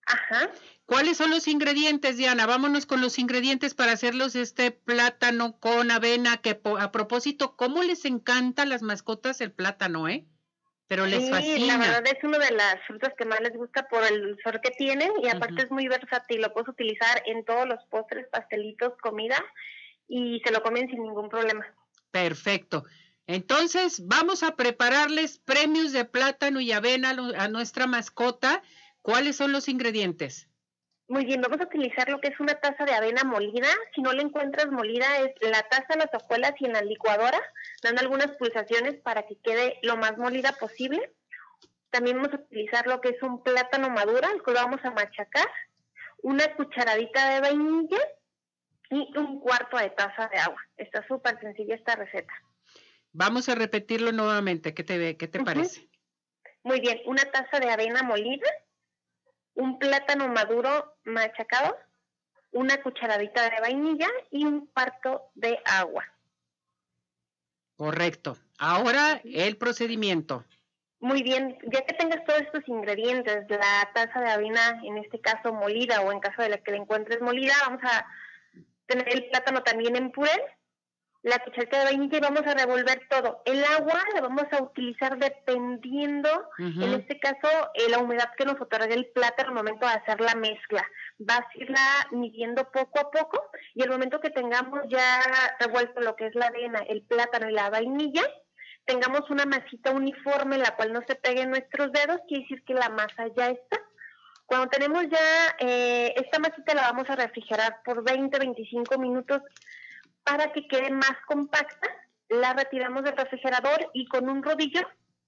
Ajá. 0.06 0.50
¿Cuáles 0.86 1.16
son 1.16 1.30
los 1.30 1.48
ingredientes, 1.48 2.18
Diana? 2.18 2.46
Vámonos 2.46 2.84
con 2.84 3.00
los 3.00 3.18
ingredientes 3.18 3.74
para 3.74 3.92
hacerlos 3.92 4.36
este 4.36 4.70
plátano 4.70 5.58
con 5.58 5.90
avena, 5.90 6.36
que 6.36 6.60
a 6.78 6.92
propósito, 6.92 7.56
¿cómo 7.56 7.82
les 7.82 8.04
encanta 8.04 8.62
a 8.62 8.66
las 8.66 8.82
mascotas 8.82 9.40
el 9.40 9.50
plátano, 9.50 10.08
eh? 10.08 10.26
Pero 10.86 11.06
les 11.06 11.24
sí, 11.24 11.30
fascina. 11.30 11.78
la 11.78 11.78
verdad 11.78 12.04
es 12.06 12.22
una 12.22 12.38
de 12.38 12.50
las 12.50 12.76
frutas 12.86 13.14
que 13.16 13.24
más 13.24 13.40
les 13.40 13.54
gusta 13.54 13.88
por 13.88 14.04
el 14.04 14.38
sabor 14.44 14.60
que 14.60 14.70
tienen 14.72 15.10
y 15.22 15.28
aparte 15.28 15.62
es 15.62 15.70
muy 15.70 15.88
versátil, 15.88 16.42
lo 16.42 16.52
puedes 16.52 16.68
utilizar 16.68 17.22
en 17.24 17.42
todos 17.46 17.66
los 17.66 17.82
postres, 17.86 18.28
pastelitos, 18.28 18.92
comida 19.00 19.42
y 20.06 20.42
se 20.44 20.52
lo 20.52 20.62
comen 20.62 20.88
sin 20.90 21.02
ningún 21.02 21.30
problema. 21.30 21.66
Perfecto. 22.10 22.84
Entonces, 23.26 24.06
vamos 24.06 24.42
a 24.42 24.54
prepararles 24.54 25.38
premios 25.38 25.92
de 25.92 26.04
plátano 26.04 26.60
y 26.60 26.72
avena 26.72 27.10
a 27.10 27.48
nuestra 27.48 27.86
mascota. 27.86 28.62
¿Cuáles 29.00 29.36
son 29.36 29.52
los 29.52 29.68
ingredientes? 29.68 30.48
Muy 31.06 31.26
bien, 31.26 31.42
vamos 31.42 31.60
a 31.60 31.64
utilizar 31.64 32.08
lo 32.08 32.18
que 32.20 32.28
es 32.28 32.40
una 32.40 32.54
taza 32.54 32.84
de 32.84 32.94
avena 32.94 33.24
molida. 33.24 33.68
Si 33.94 34.00
no 34.00 34.12
la 34.12 34.22
encuentras 34.22 34.70
molida, 34.70 35.06
es 35.18 35.34
la 35.42 35.62
taza, 35.62 35.96
las 35.96 36.08
hojuelas 36.14 36.54
y 36.58 36.66
en 36.66 36.72
la 36.72 36.80
licuadora, 36.80 37.40
dando 37.82 38.00
algunas 38.00 38.28
pulsaciones 38.38 38.94
para 39.02 39.26
que 39.26 39.36
quede 39.42 39.78
lo 39.82 39.96
más 39.96 40.16
molida 40.16 40.52
posible. 40.52 41.12
También 41.90 42.16
vamos 42.16 42.32
a 42.32 42.42
utilizar 42.42 42.86
lo 42.86 43.00
que 43.00 43.10
es 43.10 43.22
un 43.22 43.42
plátano 43.42 43.90
maduro, 43.90 44.28
el 44.32 44.42
cual 44.42 44.56
vamos 44.56 44.80
a 44.84 44.90
machacar, 44.90 45.48
una 46.22 46.54
cucharadita 46.56 47.34
de 47.34 47.40
vainilla 47.40 48.00
y 48.90 49.16
un 49.18 49.40
cuarto 49.40 49.76
de 49.76 49.90
taza 49.90 50.28
de 50.28 50.38
agua. 50.38 50.60
Está 50.76 51.06
súper 51.06 51.38
sencilla 51.38 51.74
esta 51.74 51.96
receta. 51.96 52.32
Vamos 53.14 53.48
a 53.48 53.54
repetirlo 53.54 54.10
nuevamente. 54.10 54.74
¿Qué 54.74 54.82
te, 54.82 55.16
qué 55.16 55.28
te 55.28 55.38
uh 55.38 55.42
-huh. 55.42 55.44
parece? 55.44 55.88
Muy 56.64 56.80
bien, 56.80 57.00
una 57.06 57.22
taza 57.30 57.60
de 57.60 57.70
avena 57.70 58.02
molida, 58.02 58.48
un 59.54 59.78
plátano 59.78 60.28
maduro 60.28 60.96
machacado, 61.04 61.76
una 62.50 62.82
cucharadita 62.82 63.48
de 63.50 63.60
vainilla 63.60 64.08
y 64.32 64.44
un 64.44 64.66
cuarto 64.66 65.30
de 65.34 65.60
agua. 65.64 66.04
Correcto. 67.76 68.36
Ahora 68.58 69.20
el 69.24 69.56
procedimiento. 69.58 70.44
Muy 70.98 71.22
bien, 71.22 71.58
ya 71.70 71.84
que 71.84 71.94
tengas 71.94 72.24
todos 72.24 72.40
estos 72.40 72.66
ingredientes, 72.66 73.44
la 73.48 73.90
taza 73.94 74.20
de 74.20 74.30
avena, 74.30 74.80
en 74.82 74.98
este 74.98 75.20
caso 75.20 75.52
molida 75.52 76.00
o 76.00 76.10
en 76.10 76.18
caso 76.18 76.42
de 76.42 76.48
la 76.48 76.58
que 76.58 76.72
la 76.72 76.78
encuentres 76.78 77.20
molida, 77.20 77.54
vamos 77.66 77.82
a 77.84 78.06
tener 78.86 79.08
el 79.08 79.28
plátano 79.28 79.62
también 79.62 79.94
en 79.96 80.10
puré, 80.10 80.32
la 81.24 81.38
cucharita 81.38 81.78
de 81.78 81.84
vainilla 81.84 82.18
y 82.18 82.20
vamos 82.20 82.46
a 82.46 82.52
revolver 82.52 83.00
todo. 83.08 83.40
El 83.46 83.64
agua 83.64 83.98
la 84.14 84.20
vamos 84.20 84.44
a 84.52 84.62
utilizar 84.62 85.18
dependiendo, 85.18 86.28
uh 86.58 86.62
-huh. 86.62 86.84
en 86.84 87.00
este 87.00 87.18
caso, 87.18 87.48
eh, 87.72 87.88
la 87.88 87.98
humedad 87.98 88.30
que 88.36 88.44
nos 88.44 88.60
otorga 88.60 88.94
el 88.94 89.06
plátano 89.06 89.48
al 89.48 89.54
momento 89.54 89.86
de 89.86 89.94
hacer 89.94 90.20
la 90.20 90.34
mezcla. 90.34 90.86
Vas 91.18 91.40
a 91.40 91.58
irla 91.58 92.08
midiendo 92.10 92.70
poco 92.70 93.00
a 93.00 93.10
poco 93.10 93.42
y 93.74 93.82
el 93.82 93.88
momento 93.88 94.20
que 94.20 94.30
tengamos 94.30 94.80
ya 94.88 95.22
revuelto 95.60 96.02
lo 96.02 96.14
que 96.14 96.26
es 96.26 96.34
la 96.34 96.48
avena, 96.48 96.80
el 96.80 97.02
plátano 97.02 97.48
y 97.48 97.52
la 97.54 97.70
vainilla, 97.70 98.24
tengamos 98.84 99.30
una 99.30 99.46
masita 99.46 99.92
uniforme 99.92 100.56
en 100.56 100.62
la 100.62 100.76
cual 100.76 100.92
no 100.92 101.00
se 101.08 101.14
peguen 101.14 101.48
nuestros 101.48 101.90
dedos, 101.90 102.20
quiere 102.28 102.42
decir 102.42 102.62
que 102.64 102.74
la 102.74 102.90
masa 102.90 103.28
ya 103.34 103.48
está. 103.48 103.80
Cuando 104.44 104.68
tenemos 104.68 105.02
ya 105.08 105.56
eh, 105.58 106.12
esta 106.16 106.38
masita 106.38 106.74
la 106.74 106.82
vamos 106.82 107.08
a 107.08 107.16
refrigerar 107.16 107.80
por 107.82 108.04
20-25 108.04 108.98
minutos 108.98 109.40
para 110.24 110.52
que 110.52 110.66
quede 110.66 110.90
más 110.90 111.16
compacta, 111.26 111.88
la 112.28 112.54
retiramos 112.54 113.04
del 113.04 113.16
refrigerador 113.16 113.90
y 113.92 114.06
con 114.06 114.28
un 114.28 114.42
rodillo 114.42 114.80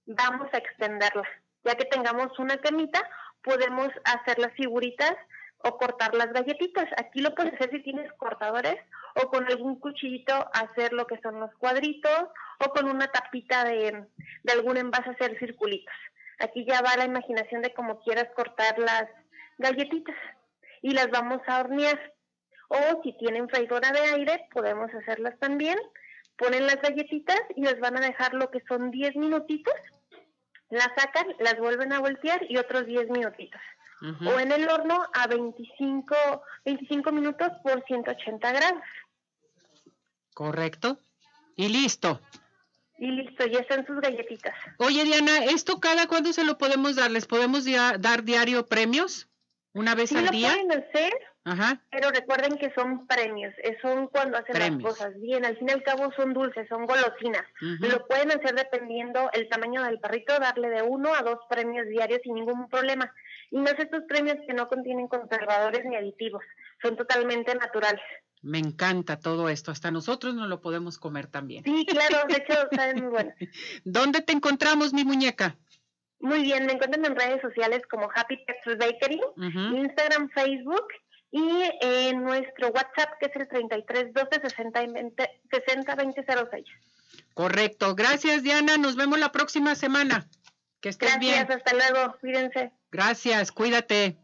vamos 0.06 0.48
a 0.52 0.58
extenderla. 0.58 1.28
Ya 1.64 1.74
que 1.74 1.84
tengamos 1.84 2.38
una 2.38 2.56
camita, 2.58 3.00
podemos 3.42 3.88
hacer 4.04 4.38
las 4.38 4.52
figuritas 4.54 5.14
o 5.58 5.76
cortar 5.78 6.14
las 6.14 6.32
galletitas. 6.32 6.86
Aquí 6.96 7.20
lo 7.20 7.34
puedes 7.34 7.54
hacer 7.54 7.70
si 7.70 7.82
tienes 7.82 8.12
cortadores 8.14 8.76
o 9.14 9.28
con 9.28 9.46
algún 9.46 9.78
cuchillito 9.80 10.34
hacer 10.52 10.92
lo 10.92 11.06
que 11.06 11.20
son 11.20 11.40
los 11.40 11.52
cuadritos 11.56 12.28
o 12.64 12.70
con 12.70 12.88
una 12.88 13.08
tapita 13.08 13.64
de, 13.64 14.06
de 14.42 14.52
algún 14.52 14.76
envase 14.76 15.10
hacer 15.10 15.38
circulitos. 15.38 15.94
Aquí 16.38 16.64
ya 16.66 16.82
va 16.82 16.96
la 16.96 17.06
imaginación 17.06 17.62
de 17.62 17.72
cómo 17.72 18.00
quieras 18.00 18.28
cortar 18.34 18.78
las 18.78 19.08
galletitas 19.58 20.16
y 20.82 20.92
las 20.92 21.10
vamos 21.10 21.40
a 21.46 21.60
hornear 21.60 22.15
o 22.68 23.02
si 23.02 23.12
tienen 23.18 23.48
freidora 23.48 23.92
de 23.92 24.00
aire 24.00 24.48
podemos 24.52 24.92
hacerlas 24.94 25.38
también 25.38 25.78
ponen 26.36 26.66
las 26.66 26.80
galletitas 26.80 27.40
y 27.54 27.62
las 27.62 27.78
van 27.80 27.96
a 27.96 28.00
dejar 28.00 28.34
lo 28.34 28.50
que 28.50 28.62
son 28.68 28.90
10 28.90 29.16
minutitos 29.16 29.74
las 30.68 30.88
sacan, 30.96 31.26
las 31.38 31.58
vuelven 31.58 31.92
a 31.92 32.00
voltear 32.00 32.44
y 32.48 32.56
otros 32.56 32.86
10 32.86 33.10
minutitos 33.10 33.60
uh 34.02 34.06
-huh. 34.06 34.34
o 34.34 34.40
en 34.40 34.52
el 34.52 34.68
horno 34.68 35.04
a 35.12 35.26
25, 35.26 36.14
25 36.64 37.12
minutos 37.12 37.48
por 37.62 37.84
180 37.84 38.52
grados 38.52 38.82
correcto 40.34 40.98
y 41.54 41.68
listo 41.68 42.20
y 42.98 43.10
listo, 43.10 43.46
ya 43.46 43.60
están 43.60 43.86
sus 43.86 44.00
galletitas. 44.00 44.54
Oye, 44.78 45.04
Diana, 45.04 45.44
¿esto 45.44 45.80
cada 45.80 46.06
cuándo 46.06 46.32
se 46.32 46.44
lo 46.44 46.56
podemos 46.56 46.96
dar? 46.96 47.10
¿Les 47.10 47.26
podemos 47.26 47.64
dia 47.64 47.96
dar 47.98 48.24
diario 48.24 48.66
premios? 48.66 49.28
¿Una 49.74 49.94
vez 49.94 50.10
sí 50.10 50.16
al 50.16 50.26
lo 50.26 50.30
día? 50.30 50.52
pueden 50.52 50.72
hacer, 50.72 51.12
Ajá. 51.48 51.80
pero 51.92 52.10
recuerden 52.10 52.58
que 52.58 52.72
son 52.74 53.06
premios, 53.06 53.54
son 53.80 54.08
cuando 54.08 54.36
hacen 54.36 54.52
Premios. 54.52 54.82
las 54.82 54.92
cosas 54.92 55.20
bien, 55.20 55.44
al 55.44 55.56
fin 55.56 55.68
y 55.68 55.72
al 55.72 55.82
cabo 55.84 56.12
son 56.16 56.34
dulces, 56.34 56.66
son 56.68 56.86
golosinas. 56.86 57.44
Ujú. 57.62 57.86
Lo 57.88 58.04
pueden 58.08 58.32
hacer 58.32 58.54
dependiendo 58.56 59.30
el 59.32 59.48
tamaño 59.48 59.82
del 59.84 60.00
perrito, 60.00 60.36
darle 60.40 60.68
de 60.70 60.82
uno 60.82 61.14
a 61.14 61.22
dos 61.22 61.38
premios 61.48 61.86
diarios 61.86 62.20
sin 62.24 62.34
ningún 62.34 62.68
problema. 62.68 63.12
Y 63.52 63.58
más 63.58 63.74
estos 63.78 64.02
premios 64.08 64.38
que 64.44 64.54
no 64.54 64.66
contienen 64.66 65.06
conservadores 65.06 65.84
ni 65.84 65.94
aditivos, 65.94 66.42
son 66.82 66.96
totalmente 66.96 67.54
naturales. 67.54 68.02
Me 68.42 68.58
encanta 68.58 69.18
todo 69.20 69.48
esto. 69.48 69.70
Hasta 69.70 69.92
nosotros 69.92 70.34
no 70.34 70.48
lo 70.48 70.60
podemos 70.60 70.98
comer 70.98 71.28
también. 71.28 71.62
Sí, 71.64 71.86
claro, 71.86 72.26
de 72.28 72.36
hecho 72.38 72.54
saben 72.74 73.02
muy 73.04 73.10
buenas. 73.12 73.36
¿Dónde 73.84 74.20
te 74.20 74.32
encontramos, 74.32 74.92
mi 74.92 75.04
muñeca? 75.04 75.56
Muy 76.18 76.42
bien, 76.42 76.66
me 76.66 76.72
encuentran 76.72 77.04
en 77.04 77.14
redes 77.14 77.40
sociales 77.40 77.82
como 77.90 78.08
Happy 78.12 78.38
Pets 78.38 78.78
Bakery. 78.78 79.20
Instagram, 79.76 80.28
Facebook 80.30 80.86
y 81.36 81.70
en 81.80 82.22
nuestro 82.22 82.68
WhatsApp 82.68 83.18
que 83.20 83.26
es 83.26 83.36
el 83.36 83.46
33 83.46 84.14
12 84.14 84.40
60 84.40 84.80
20, 84.86 85.40
60 85.50 85.94
20 85.94 86.24
06. 86.50 86.64
Correcto. 87.34 87.94
Gracias, 87.94 88.42
Diana. 88.42 88.78
Nos 88.78 88.96
vemos 88.96 89.18
la 89.18 89.32
próxima 89.32 89.74
semana. 89.74 90.26
Que 90.80 90.88
estés 90.88 91.10
Gracias, 91.12 91.46
bien. 91.48 91.58
hasta 91.58 91.74
luego, 91.74 92.16
cuídense. 92.20 92.72
Gracias. 92.90 93.52
Cuídate. 93.52 94.16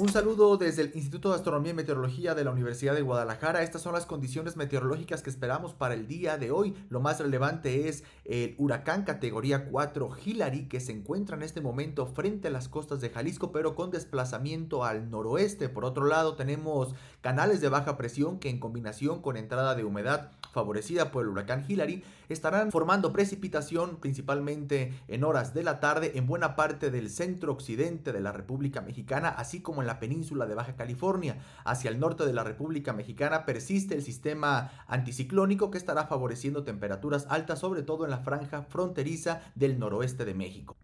Un 0.00 0.08
saludo 0.08 0.56
desde 0.56 0.80
el 0.80 0.92
Instituto 0.94 1.28
de 1.28 1.34
Astronomía 1.34 1.72
y 1.72 1.74
Meteorología 1.74 2.34
de 2.34 2.42
la 2.42 2.52
Universidad 2.52 2.94
de 2.94 3.02
Guadalajara. 3.02 3.62
Estas 3.62 3.82
son 3.82 3.92
las 3.92 4.06
condiciones 4.06 4.56
meteorológicas 4.56 5.20
que 5.20 5.28
esperamos 5.28 5.74
para 5.74 5.92
el 5.92 6.06
día 6.06 6.38
de 6.38 6.50
hoy. 6.50 6.74
Lo 6.88 7.00
más 7.00 7.20
relevante 7.20 7.86
es 7.86 8.02
el 8.24 8.54
huracán 8.56 9.04
categoría 9.04 9.66
4 9.66 10.08
Hillary 10.24 10.68
que 10.68 10.80
se 10.80 10.92
encuentra 10.92 11.36
en 11.36 11.42
este 11.42 11.60
momento 11.60 12.06
frente 12.06 12.48
a 12.48 12.50
las 12.50 12.70
costas 12.70 13.02
de 13.02 13.10
Jalisco 13.10 13.52
pero 13.52 13.74
con 13.74 13.90
desplazamiento 13.90 14.86
al 14.86 15.10
noroeste. 15.10 15.68
Por 15.68 15.84
otro 15.84 16.06
lado 16.06 16.34
tenemos 16.34 16.94
canales 17.20 17.60
de 17.60 17.68
baja 17.68 17.98
presión 17.98 18.38
que 18.38 18.48
en 18.48 18.58
combinación 18.58 19.20
con 19.20 19.36
entrada 19.36 19.74
de 19.74 19.84
humedad 19.84 20.30
favorecida 20.52 21.10
por 21.10 21.24
el 21.24 21.30
huracán 21.30 21.64
Hillary 21.68 22.02
estarán 22.28 22.70
formando 22.70 23.12
precipitación 23.12 23.96
principalmente 23.96 24.92
en 25.08 25.24
horas 25.24 25.54
de 25.54 25.62
la 25.62 25.80
tarde 25.80 26.12
en 26.14 26.26
buena 26.26 26.56
parte 26.56 26.90
del 26.90 27.10
centro 27.10 27.52
occidente 27.52 28.12
de 28.12 28.20
la 28.20 28.32
República 28.32 28.80
Mexicana 28.80 29.28
así 29.28 29.60
como 29.60 29.80
en 29.80 29.86
la 29.86 30.00
península 30.00 30.46
de 30.46 30.54
Baja 30.54 30.76
California. 30.76 31.38
Hacia 31.64 31.90
el 31.90 32.00
norte 32.00 32.24
de 32.24 32.32
la 32.32 32.44
República 32.44 32.92
Mexicana 32.92 33.44
persiste 33.44 33.94
el 33.94 34.02
sistema 34.02 34.70
anticiclónico 34.86 35.70
que 35.70 35.78
estará 35.78 36.06
favoreciendo 36.06 36.64
temperaturas 36.64 37.26
altas 37.28 37.58
sobre 37.58 37.82
todo 37.82 38.04
en 38.04 38.10
la 38.10 38.18
franja 38.18 38.62
fronteriza 38.62 39.40
del 39.54 39.78
noroeste 39.78 40.24
de 40.24 40.34
México. 40.34 40.76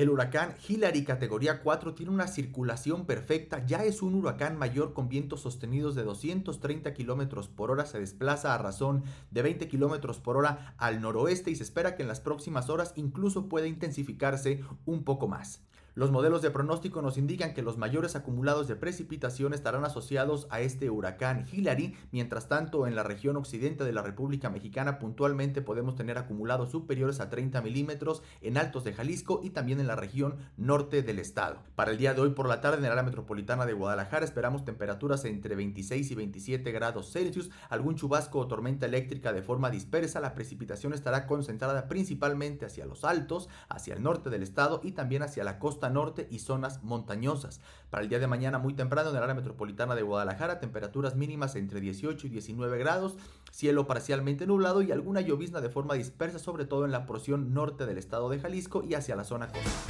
El 0.00 0.08
huracán 0.08 0.54
Hillary 0.66 1.04
categoría 1.04 1.60
4 1.60 1.92
tiene 1.92 2.10
una 2.10 2.26
circulación 2.26 3.04
perfecta, 3.04 3.66
ya 3.66 3.84
es 3.84 4.00
un 4.00 4.14
huracán 4.14 4.56
mayor 4.56 4.94
con 4.94 5.10
vientos 5.10 5.42
sostenidos 5.42 5.94
de 5.94 6.04
230 6.04 6.94
kilómetros 6.94 7.48
por 7.48 7.70
hora, 7.70 7.84
se 7.84 8.00
desplaza 8.00 8.54
a 8.54 8.56
razón 8.56 9.04
de 9.30 9.42
20 9.42 9.68
kilómetros 9.68 10.18
por 10.18 10.38
hora 10.38 10.74
al 10.78 11.02
noroeste 11.02 11.50
y 11.50 11.54
se 11.54 11.64
espera 11.64 11.96
que 11.96 12.02
en 12.02 12.08
las 12.08 12.20
próximas 12.20 12.70
horas 12.70 12.94
incluso 12.96 13.50
pueda 13.50 13.66
intensificarse 13.66 14.64
un 14.86 15.04
poco 15.04 15.28
más. 15.28 15.60
Los 16.00 16.10
modelos 16.10 16.40
de 16.40 16.50
pronóstico 16.50 17.02
nos 17.02 17.18
indican 17.18 17.52
que 17.52 17.60
los 17.60 17.76
mayores 17.76 18.16
acumulados 18.16 18.66
de 18.66 18.74
precipitación 18.74 19.52
estarán 19.52 19.84
asociados 19.84 20.46
a 20.48 20.62
este 20.62 20.88
huracán 20.88 21.44
Hillary. 21.52 21.94
Mientras 22.10 22.48
tanto, 22.48 22.86
en 22.86 22.96
la 22.96 23.02
región 23.02 23.36
occidente 23.36 23.84
de 23.84 23.92
la 23.92 24.00
República 24.00 24.48
Mexicana 24.48 24.98
puntualmente 24.98 25.60
podemos 25.60 25.96
tener 25.96 26.16
acumulados 26.16 26.70
superiores 26.70 27.20
a 27.20 27.28
30 27.28 27.60
milímetros 27.60 28.22
en 28.40 28.56
altos 28.56 28.82
de 28.84 28.94
Jalisco 28.94 29.40
y 29.42 29.50
también 29.50 29.78
en 29.78 29.88
la 29.88 29.94
región 29.94 30.38
norte 30.56 31.02
del 31.02 31.18
estado. 31.18 31.58
Para 31.74 31.90
el 31.90 31.98
día 31.98 32.14
de 32.14 32.22
hoy 32.22 32.30
por 32.30 32.48
la 32.48 32.62
tarde 32.62 32.78
en 32.78 32.86
el 32.86 32.92
área 32.92 33.02
metropolitana 33.02 33.66
de 33.66 33.74
Guadalajara 33.74 34.24
esperamos 34.24 34.64
temperaturas 34.64 35.26
entre 35.26 35.54
26 35.54 36.12
y 36.12 36.14
27 36.14 36.72
grados 36.72 37.12
Celsius, 37.12 37.50
algún 37.68 37.96
chubasco 37.96 38.38
o 38.38 38.48
tormenta 38.48 38.86
eléctrica 38.86 39.34
de 39.34 39.42
forma 39.42 39.68
dispersa. 39.68 40.18
La 40.20 40.34
precipitación 40.34 40.94
estará 40.94 41.26
concentrada 41.26 41.88
principalmente 41.88 42.64
hacia 42.64 42.86
los 42.86 43.04
altos, 43.04 43.50
hacia 43.68 43.92
el 43.92 44.02
norte 44.02 44.30
del 44.30 44.42
estado 44.42 44.80
y 44.82 44.92
también 44.92 45.22
hacia 45.22 45.44
la 45.44 45.58
costa 45.58 45.89
norte 45.90 46.28
y 46.30 46.38
zonas 46.38 46.82
montañosas. 46.82 47.60
Para 47.90 48.02
el 48.02 48.08
día 48.08 48.18
de 48.18 48.26
mañana 48.26 48.58
muy 48.58 48.74
temprano 48.74 49.10
en 49.10 49.16
el 49.16 49.22
área 49.22 49.34
metropolitana 49.34 49.94
de 49.94 50.02
Guadalajara, 50.02 50.60
temperaturas 50.60 51.16
mínimas 51.16 51.56
entre 51.56 51.80
18 51.80 52.26
y 52.26 52.30
19 52.30 52.78
grados, 52.78 53.16
cielo 53.50 53.86
parcialmente 53.86 54.46
nublado 54.46 54.82
y 54.82 54.92
alguna 54.92 55.20
llovizna 55.20 55.60
de 55.60 55.70
forma 55.70 55.94
dispersa, 55.94 56.38
sobre 56.38 56.64
todo 56.64 56.84
en 56.84 56.92
la 56.92 57.06
porción 57.06 57.52
norte 57.52 57.86
del 57.86 57.98
estado 57.98 58.28
de 58.28 58.40
Jalisco 58.40 58.82
y 58.84 58.94
hacia 58.94 59.16
la 59.16 59.24
zona 59.24 59.48
costa. 59.48 59.89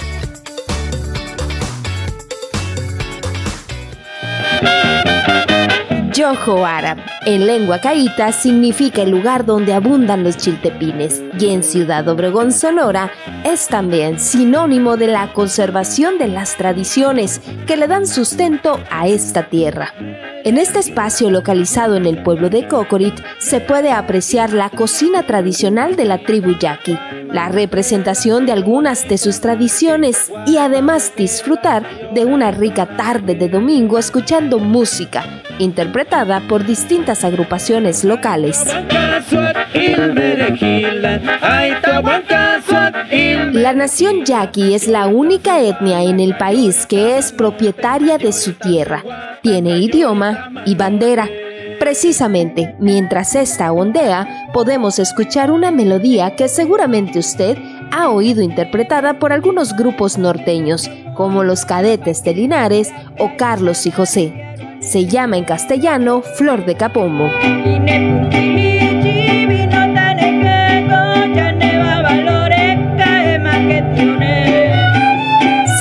Yojo 6.21 6.63
árabe, 6.67 7.01
en 7.25 7.47
lengua 7.47 7.79
caíta, 7.79 8.31
significa 8.31 9.01
el 9.01 9.09
lugar 9.09 9.43
donde 9.43 9.73
abundan 9.73 10.23
los 10.23 10.37
chiltepines 10.37 11.19
y 11.39 11.49
en 11.49 11.63
Ciudad 11.63 12.07
Obregón, 12.07 12.51
Sonora, 12.51 13.11
es 13.43 13.67
también 13.67 14.19
sinónimo 14.19 14.97
de 14.97 15.07
la 15.07 15.33
conservación 15.33 16.19
de 16.19 16.27
las 16.27 16.57
tradiciones 16.57 17.41
que 17.65 17.75
le 17.75 17.87
dan 17.87 18.05
sustento 18.05 18.79
a 18.91 19.07
esta 19.07 19.49
tierra. 19.49 19.95
En 20.43 20.57
este 20.57 20.79
espacio 20.79 21.29
localizado 21.29 21.95
en 21.95 22.05
el 22.05 22.23
pueblo 22.23 22.49
de 22.49 22.67
Cocorit 22.67 23.13
se 23.37 23.59
puede 23.59 23.91
apreciar 23.91 24.53
la 24.53 24.69
cocina 24.69 25.23
tradicional 25.23 25.95
de 25.95 26.05
la 26.05 26.17
tribu 26.17 26.57
yaqui, 26.57 26.97
la 27.31 27.49
representación 27.49 28.47
de 28.47 28.51
algunas 28.51 29.07
de 29.07 29.19
sus 29.19 29.39
tradiciones 29.39 30.31
y 30.47 30.57
además 30.57 31.13
disfrutar 31.15 31.85
de 32.13 32.25
una 32.25 32.49
rica 32.51 32.97
tarde 32.97 33.35
de 33.35 33.49
domingo 33.49 33.99
escuchando 33.99 34.57
música 34.57 35.23
interpretada 35.59 36.41
por 36.47 36.65
distintas 36.65 37.23
agrupaciones 37.23 38.03
locales. 38.03 38.65
La 43.61 43.73
nación 43.73 44.25
yaqui 44.25 44.73
es 44.73 44.87
la 44.87 45.05
única 45.05 45.61
etnia 45.61 46.01
en 46.01 46.19
el 46.19 46.35
país 46.35 46.87
que 46.87 47.19
es 47.19 47.31
propietaria 47.31 48.17
de 48.17 48.33
su 48.33 48.53
tierra, 48.53 49.03
tiene 49.43 49.77
idioma 49.77 50.51
y 50.65 50.73
bandera. 50.73 51.29
Precisamente 51.79 52.75
mientras 52.79 53.35
esta 53.35 53.71
ondea, 53.71 54.49
podemos 54.51 54.97
escuchar 54.97 55.51
una 55.51 55.69
melodía 55.69 56.35
que 56.35 56.47
seguramente 56.47 57.19
usted 57.19 57.55
ha 57.91 58.09
oído 58.09 58.41
interpretada 58.41 59.19
por 59.19 59.31
algunos 59.31 59.77
grupos 59.77 60.17
norteños, 60.17 60.89
como 61.15 61.43
los 61.43 61.63
Cadetes 61.63 62.23
de 62.23 62.33
Linares 62.33 62.91
o 63.19 63.29
Carlos 63.37 63.85
y 63.85 63.91
José. 63.91 64.33
Se 64.79 65.05
llama 65.05 65.37
en 65.37 65.43
castellano 65.43 66.23
Flor 66.23 66.65
de 66.65 66.77
Capomo. 66.77 67.29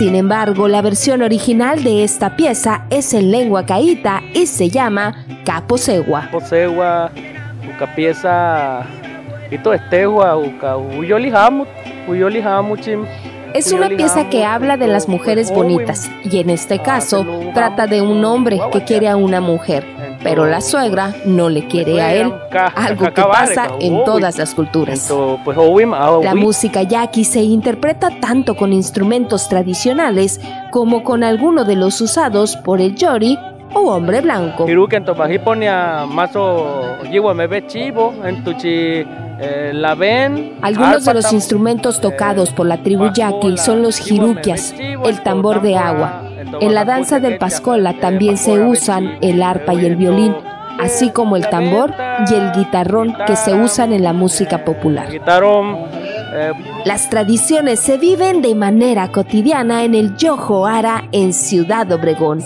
Sin 0.01 0.15
embargo, 0.15 0.67
la 0.67 0.81
versión 0.81 1.21
original 1.21 1.85
de 1.85 2.05
esta 2.05 2.35
pieza 2.35 2.87
es 2.89 3.13
en 3.13 3.31
lengua 3.31 3.67
caíta 3.67 4.23
y 4.33 4.47
se 4.47 4.71
llama 4.71 5.27
Caposegua. 5.45 6.23
Caposegua, 6.23 7.11
una 7.77 7.95
pieza, 7.95 8.87
ito 9.51 9.75
estegua, 9.75 10.39
uyolihamu, 10.39 11.67
uyolihamu 12.09 12.79
chim. 12.79 13.05
Es 13.53 13.73
una 13.73 13.91
pieza 13.91 14.31
que 14.31 14.43
habla 14.43 14.79
de 14.79 14.87
las 14.87 15.07
mujeres 15.07 15.53
bonitas 15.53 16.11
y 16.25 16.39
en 16.39 16.49
este 16.49 16.79
caso 16.79 17.27
trata 17.53 17.87
de 17.87 18.01
un 18.01 18.25
hombre 18.25 18.59
que 18.73 18.83
quiere 18.85 19.07
a 19.07 19.17
una 19.17 19.43
mujer, 19.43 19.85
pero 20.23 20.47
la 20.47 20.61
suegra 20.61 21.15
no 21.25 21.49
le 21.49 21.67
quiere 21.67 22.01
a 22.01 22.15
él, 22.15 22.33
algo 22.75 23.13
que 23.13 23.23
pasa 23.23 23.71
en 23.81 24.05
todas 24.05 24.39
las 24.39 24.55
culturas. 24.55 25.13
La 26.23 26.35
música 26.35 26.83
yaqui 26.83 27.25
se 27.25 27.41
interpreta 27.43 28.11
tanto 28.21 28.55
con 28.57 28.73
instrumentos 28.73 29.49
tradicionales 29.49 30.41
como 30.71 31.03
con 31.03 31.25
alguno 31.25 31.65
de 31.65 31.77
los 31.77 32.01
usados 32.01 32.57
por 32.57 32.81
el 32.81 32.95
yori 32.95 33.39
o 33.73 33.81
hombre 33.91 34.21
blanco. 34.21 34.67
Algunos 40.63 41.05
de 41.05 41.15
los 41.15 41.33
instrumentos 41.33 42.01
tocados 42.01 42.51
por 42.51 42.67
la 42.67 42.83
tribu 42.83 43.11
yaqui 43.15 43.57
son 43.57 43.83
los 43.83 43.97
jiruquias, 43.99 44.75
el 44.79 45.23
tambor 45.23 45.63
de 45.63 45.77
agua. 45.77 46.25
En 46.61 46.75
la 46.75 46.85
danza 46.85 47.21
del 47.21 47.37
pascola 47.37 48.01
también 48.01 48.39
se 48.39 48.59
usan 48.59 49.19
el 49.21 49.43
arpa 49.43 49.75
y 49.75 49.85
el 49.85 49.97
violín, 49.97 50.35
así 50.81 51.11
como 51.11 51.37
el 51.37 51.49
tambor 51.51 51.95
y 52.31 52.35
el 52.35 52.53
guitarrón 52.53 53.15
que 53.27 53.37
se 53.37 53.55
usan 53.55 53.93
en 53.93 54.03
la 54.03 54.15
música 54.15 54.65
popular. 54.65 55.09
Las 56.85 57.11
tradiciones 57.11 57.81
se 57.81 57.99
viven 57.99 58.41
de 58.41 58.55
manera 58.55 59.13
cotidiana 59.13 59.85
en 59.85 59.95
el 59.95 60.17
Yojo 60.17 60.67
Ara 60.67 61.09
en 61.13 61.35
Ciudad 61.35 61.91
Obregón. 61.93 62.43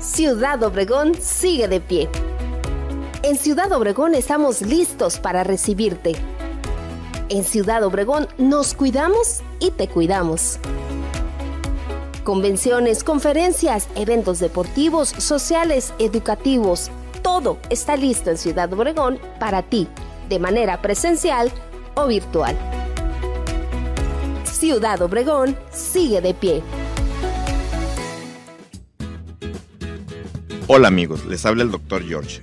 Ciudad 0.00 0.62
Obregón 0.62 1.14
sigue 1.14 1.68
de 1.68 1.80
pie. 1.80 2.08
En 3.22 3.36
Ciudad 3.36 3.70
Obregón 3.72 4.14
estamos 4.14 4.62
listos 4.62 5.20
para 5.20 5.44
recibirte. 5.44 6.16
En 7.32 7.44
Ciudad 7.44 7.82
Obregón 7.82 8.28
nos 8.36 8.74
cuidamos 8.74 9.40
y 9.58 9.70
te 9.70 9.88
cuidamos. 9.88 10.58
Convenciones, 12.24 13.02
conferencias, 13.04 13.88
eventos 13.94 14.38
deportivos, 14.38 15.08
sociales, 15.08 15.94
educativos, 15.98 16.90
todo 17.22 17.56
está 17.70 17.96
listo 17.96 18.28
en 18.28 18.36
Ciudad 18.36 18.70
Obregón 18.74 19.18
para 19.40 19.62
ti, 19.62 19.88
de 20.28 20.38
manera 20.38 20.82
presencial 20.82 21.50
o 21.94 22.06
virtual. 22.06 22.54
Ciudad 24.44 25.00
Obregón 25.00 25.56
sigue 25.70 26.20
de 26.20 26.34
pie. 26.34 26.62
Hola 30.66 30.88
amigos, 30.88 31.24
les 31.24 31.46
habla 31.46 31.62
el 31.62 31.70
Dr. 31.70 32.04
George. 32.06 32.42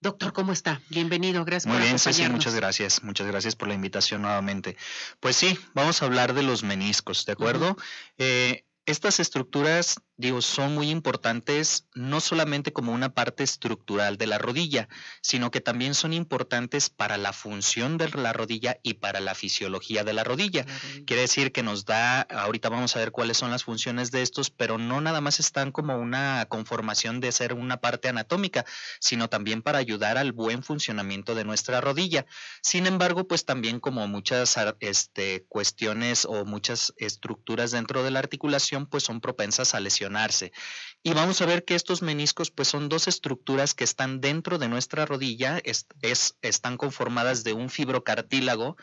Doctor, 0.01 0.33
¿cómo 0.33 0.53
está? 0.53 0.81
Bienvenido, 0.91 1.45
gracias 1.45 1.67
Muy 1.67 1.75
por 1.75 1.83
bien, 1.83 1.97
acompañarnos. 1.97 2.37
muchas 2.37 2.55
gracias. 2.55 3.03
Muchas 3.03 3.27
gracias 3.27 3.57
por 3.57 3.67
la 3.67 3.75
invitación 3.75 4.23
nuevamente. 4.23 4.77
Pues 5.19 5.35
sí, 5.35 5.59
vamos 5.75 6.01
a 6.03 6.07
hablar 6.07 6.35
de 6.35 6.45
los 6.45 6.63
meniscos, 6.63 7.27
¿de 7.27 7.33
acuerdo? 7.33 7.77
Eh, 8.17 8.65
estas 8.89 9.21
estructuras, 9.21 9.97
digo, 10.17 10.41
son 10.41 10.75
muy 10.75 10.91
importantes 10.91 11.87
no 11.95 12.21
solamente 12.21 12.73
como 12.73 12.93
una 12.93 13.11
parte 13.11 13.45
estructural 13.45 14.17
de 14.17 14.27
la 14.27 14.39
rodilla, 14.39 14.89
sino 15.21 15.51
que 15.51 15.61
también 15.61 15.95
son 15.95 16.15
importantes 16.15 16.89
para 16.89 17.19
la 17.19 17.35
función 17.35 17.99
de 17.99 18.09
la 18.09 18.33
rodilla 18.33 18.79
y 18.83 18.95
para 18.95 19.21
la 19.21 19.35
fisiología 19.35 20.05
de 20.05 20.15
la 20.15 20.25
rodilla. 20.25 20.65
Quiere 21.07 21.23
decir 21.23 21.53
que 21.53 21.63
nos 21.63 21.85
da, 21.85 22.23
ahorita 22.23 22.71
vamos 22.71 22.97
a 22.97 23.01
ver 23.01 23.13
cuáles 23.13 23.37
son 23.37 23.51
las 23.51 23.65
funciones 23.65 24.11
de 24.11 24.23
estos, 24.23 24.49
pero 24.49 24.79
no 24.79 25.03
nada 25.03 25.21
más 25.21 25.39
están 25.39 25.71
como 25.71 25.99
una 25.99 26.47
conformación 26.49 27.21
de 27.21 27.31
ser 27.31 27.53
una 27.53 27.83
parte 27.83 28.09
anatómica, 28.09 28.65
sino 29.01 29.29
también 29.29 29.61
para 29.61 29.79
ayudar 29.79 30.17
al 30.17 30.33
buen 30.33 30.63
funcionamiento 30.63 31.35
de 31.35 31.45
nuestra 31.45 31.83
rodilla. 31.83 32.25
Sin 32.63 32.87
embargo, 32.87 33.29
pues 33.29 33.45
también 33.45 33.81
como 33.81 34.09
muchas 34.09 34.57
este, 34.81 35.45
cuestiones 35.49 36.25
o 36.25 36.47
muchas 36.47 36.95
estructuras 36.97 37.71
dentro 37.71 38.03
de 38.03 38.11
la 38.11 38.21
articulación, 38.21 38.78
pues 38.87 39.03
son 39.05 39.21
propensas 39.21 39.75
a 39.75 39.81
lesionarse. 39.81 40.53
Y 41.03 41.13
vamos 41.13 41.41
a 41.41 41.47
ver 41.47 41.65
que 41.65 41.75
estos 41.75 42.03
meniscos, 42.03 42.51
pues 42.51 42.69
son 42.69 42.89
dos 42.89 43.09
estructuras 43.09 43.75
que 43.75 43.85
están 43.85 44.21
dentro 44.21 44.59
de 44.59 44.69
nuestra 44.69 45.07
rodilla, 45.07 45.59
es, 45.65 45.87
es- 46.03 46.37
están 46.43 46.77
conformadas 46.77 47.45
de 47.45 47.53
un 47.53 47.71
fibrocartílago 47.71 48.77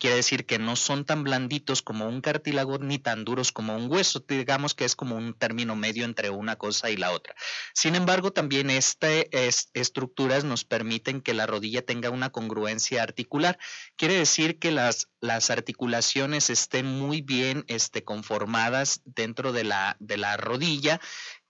quiere 0.00 0.16
decir 0.16 0.46
que 0.46 0.58
no 0.58 0.74
son 0.74 1.04
tan 1.04 1.22
blanditos 1.22 1.82
como 1.82 2.08
un 2.08 2.22
cartílago 2.22 2.78
ni 2.78 2.98
tan 2.98 3.24
duros 3.24 3.52
como 3.52 3.76
un 3.76 3.88
hueso. 3.88 4.24
Digamos 4.26 4.74
que 4.74 4.84
es 4.84 4.96
como 4.96 5.14
un 5.14 5.34
término 5.34 5.76
medio 5.76 6.04
entre 6.04 6.30
una 6.30 6.56
cosa 6.56 6.90
y 6.90 6.96
la 6.96 7.12
otra. 7.12 7.36
Sin 7.74 7.94
embargo, 7.94 8.32
también 8.32 8.70
estas 8.70 9.26
estructuras 9.74 10.42
nos 10.42 10.64
permiten 10.64 11.20
que 11.20 11.34
la 11.34 11.46
rodilla 11.46 11.84
tenga 11.84 12.10
una 12.10 12.30
congruencia 12.30 13.02
articular. 13.02 13.58
Quiere 13.96 14.14
decir 14.14 14.58
que 14.58 14.72
las, 14.72 15.06
articulaciones 15.50 16.48
estén 16.48 16.86
muy 16.86 17.20
bien 17.20 17.64
este, 17.68 18.02
conformadas 18.02 19.02
dentro 19.04 19.52
de 19.52 19.64
la, 19.64 19.96
de 20.00 20.16
la 20.16 20.38
rodilla 20.38 21.00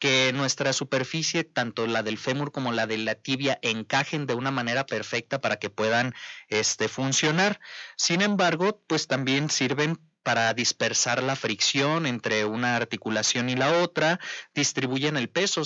que 0.01 0.33
nuestra 0.33 0.73
superficie, 0.73 1.45
tanto 1.45 1.87
la 1.87 2.03
del 2.03 2.19
fémur 2.19 2.51
como 2.51 2.73
la 2.73 2.89
de 2.89 2.99
la 2.99 3.15
tibia, 3.15 3.61
encajen 3.63 4.27
de 4.27 4.35
una 4.35 4.51
manera 4.51 4.87
perfecta 4.87 5.41
para 5.41 5.59
que 5.61 5.71
puedan 5.71 6.15
este, 6.49 6.89
funcionar. 6.89 7.61
Sin 7.97 8.23
embargo, 8.23 8.83
pues 8.89 9.07
también 9.07 9.51
sirven 9.51 10.01
para 10.23 10.53
dispersar 10.55 11.23
la 11.23 11.37
fricción 11.37 12.07
entre 12.07 12.45
una 12.45 12.77
articulación 12.77 13.49
y 13.49 13.57
la 13.57 13.83
otra, 13.83 14.21
distribuyen 14.55 15.17
el 15.17 15.29
peso, 15.29 15.63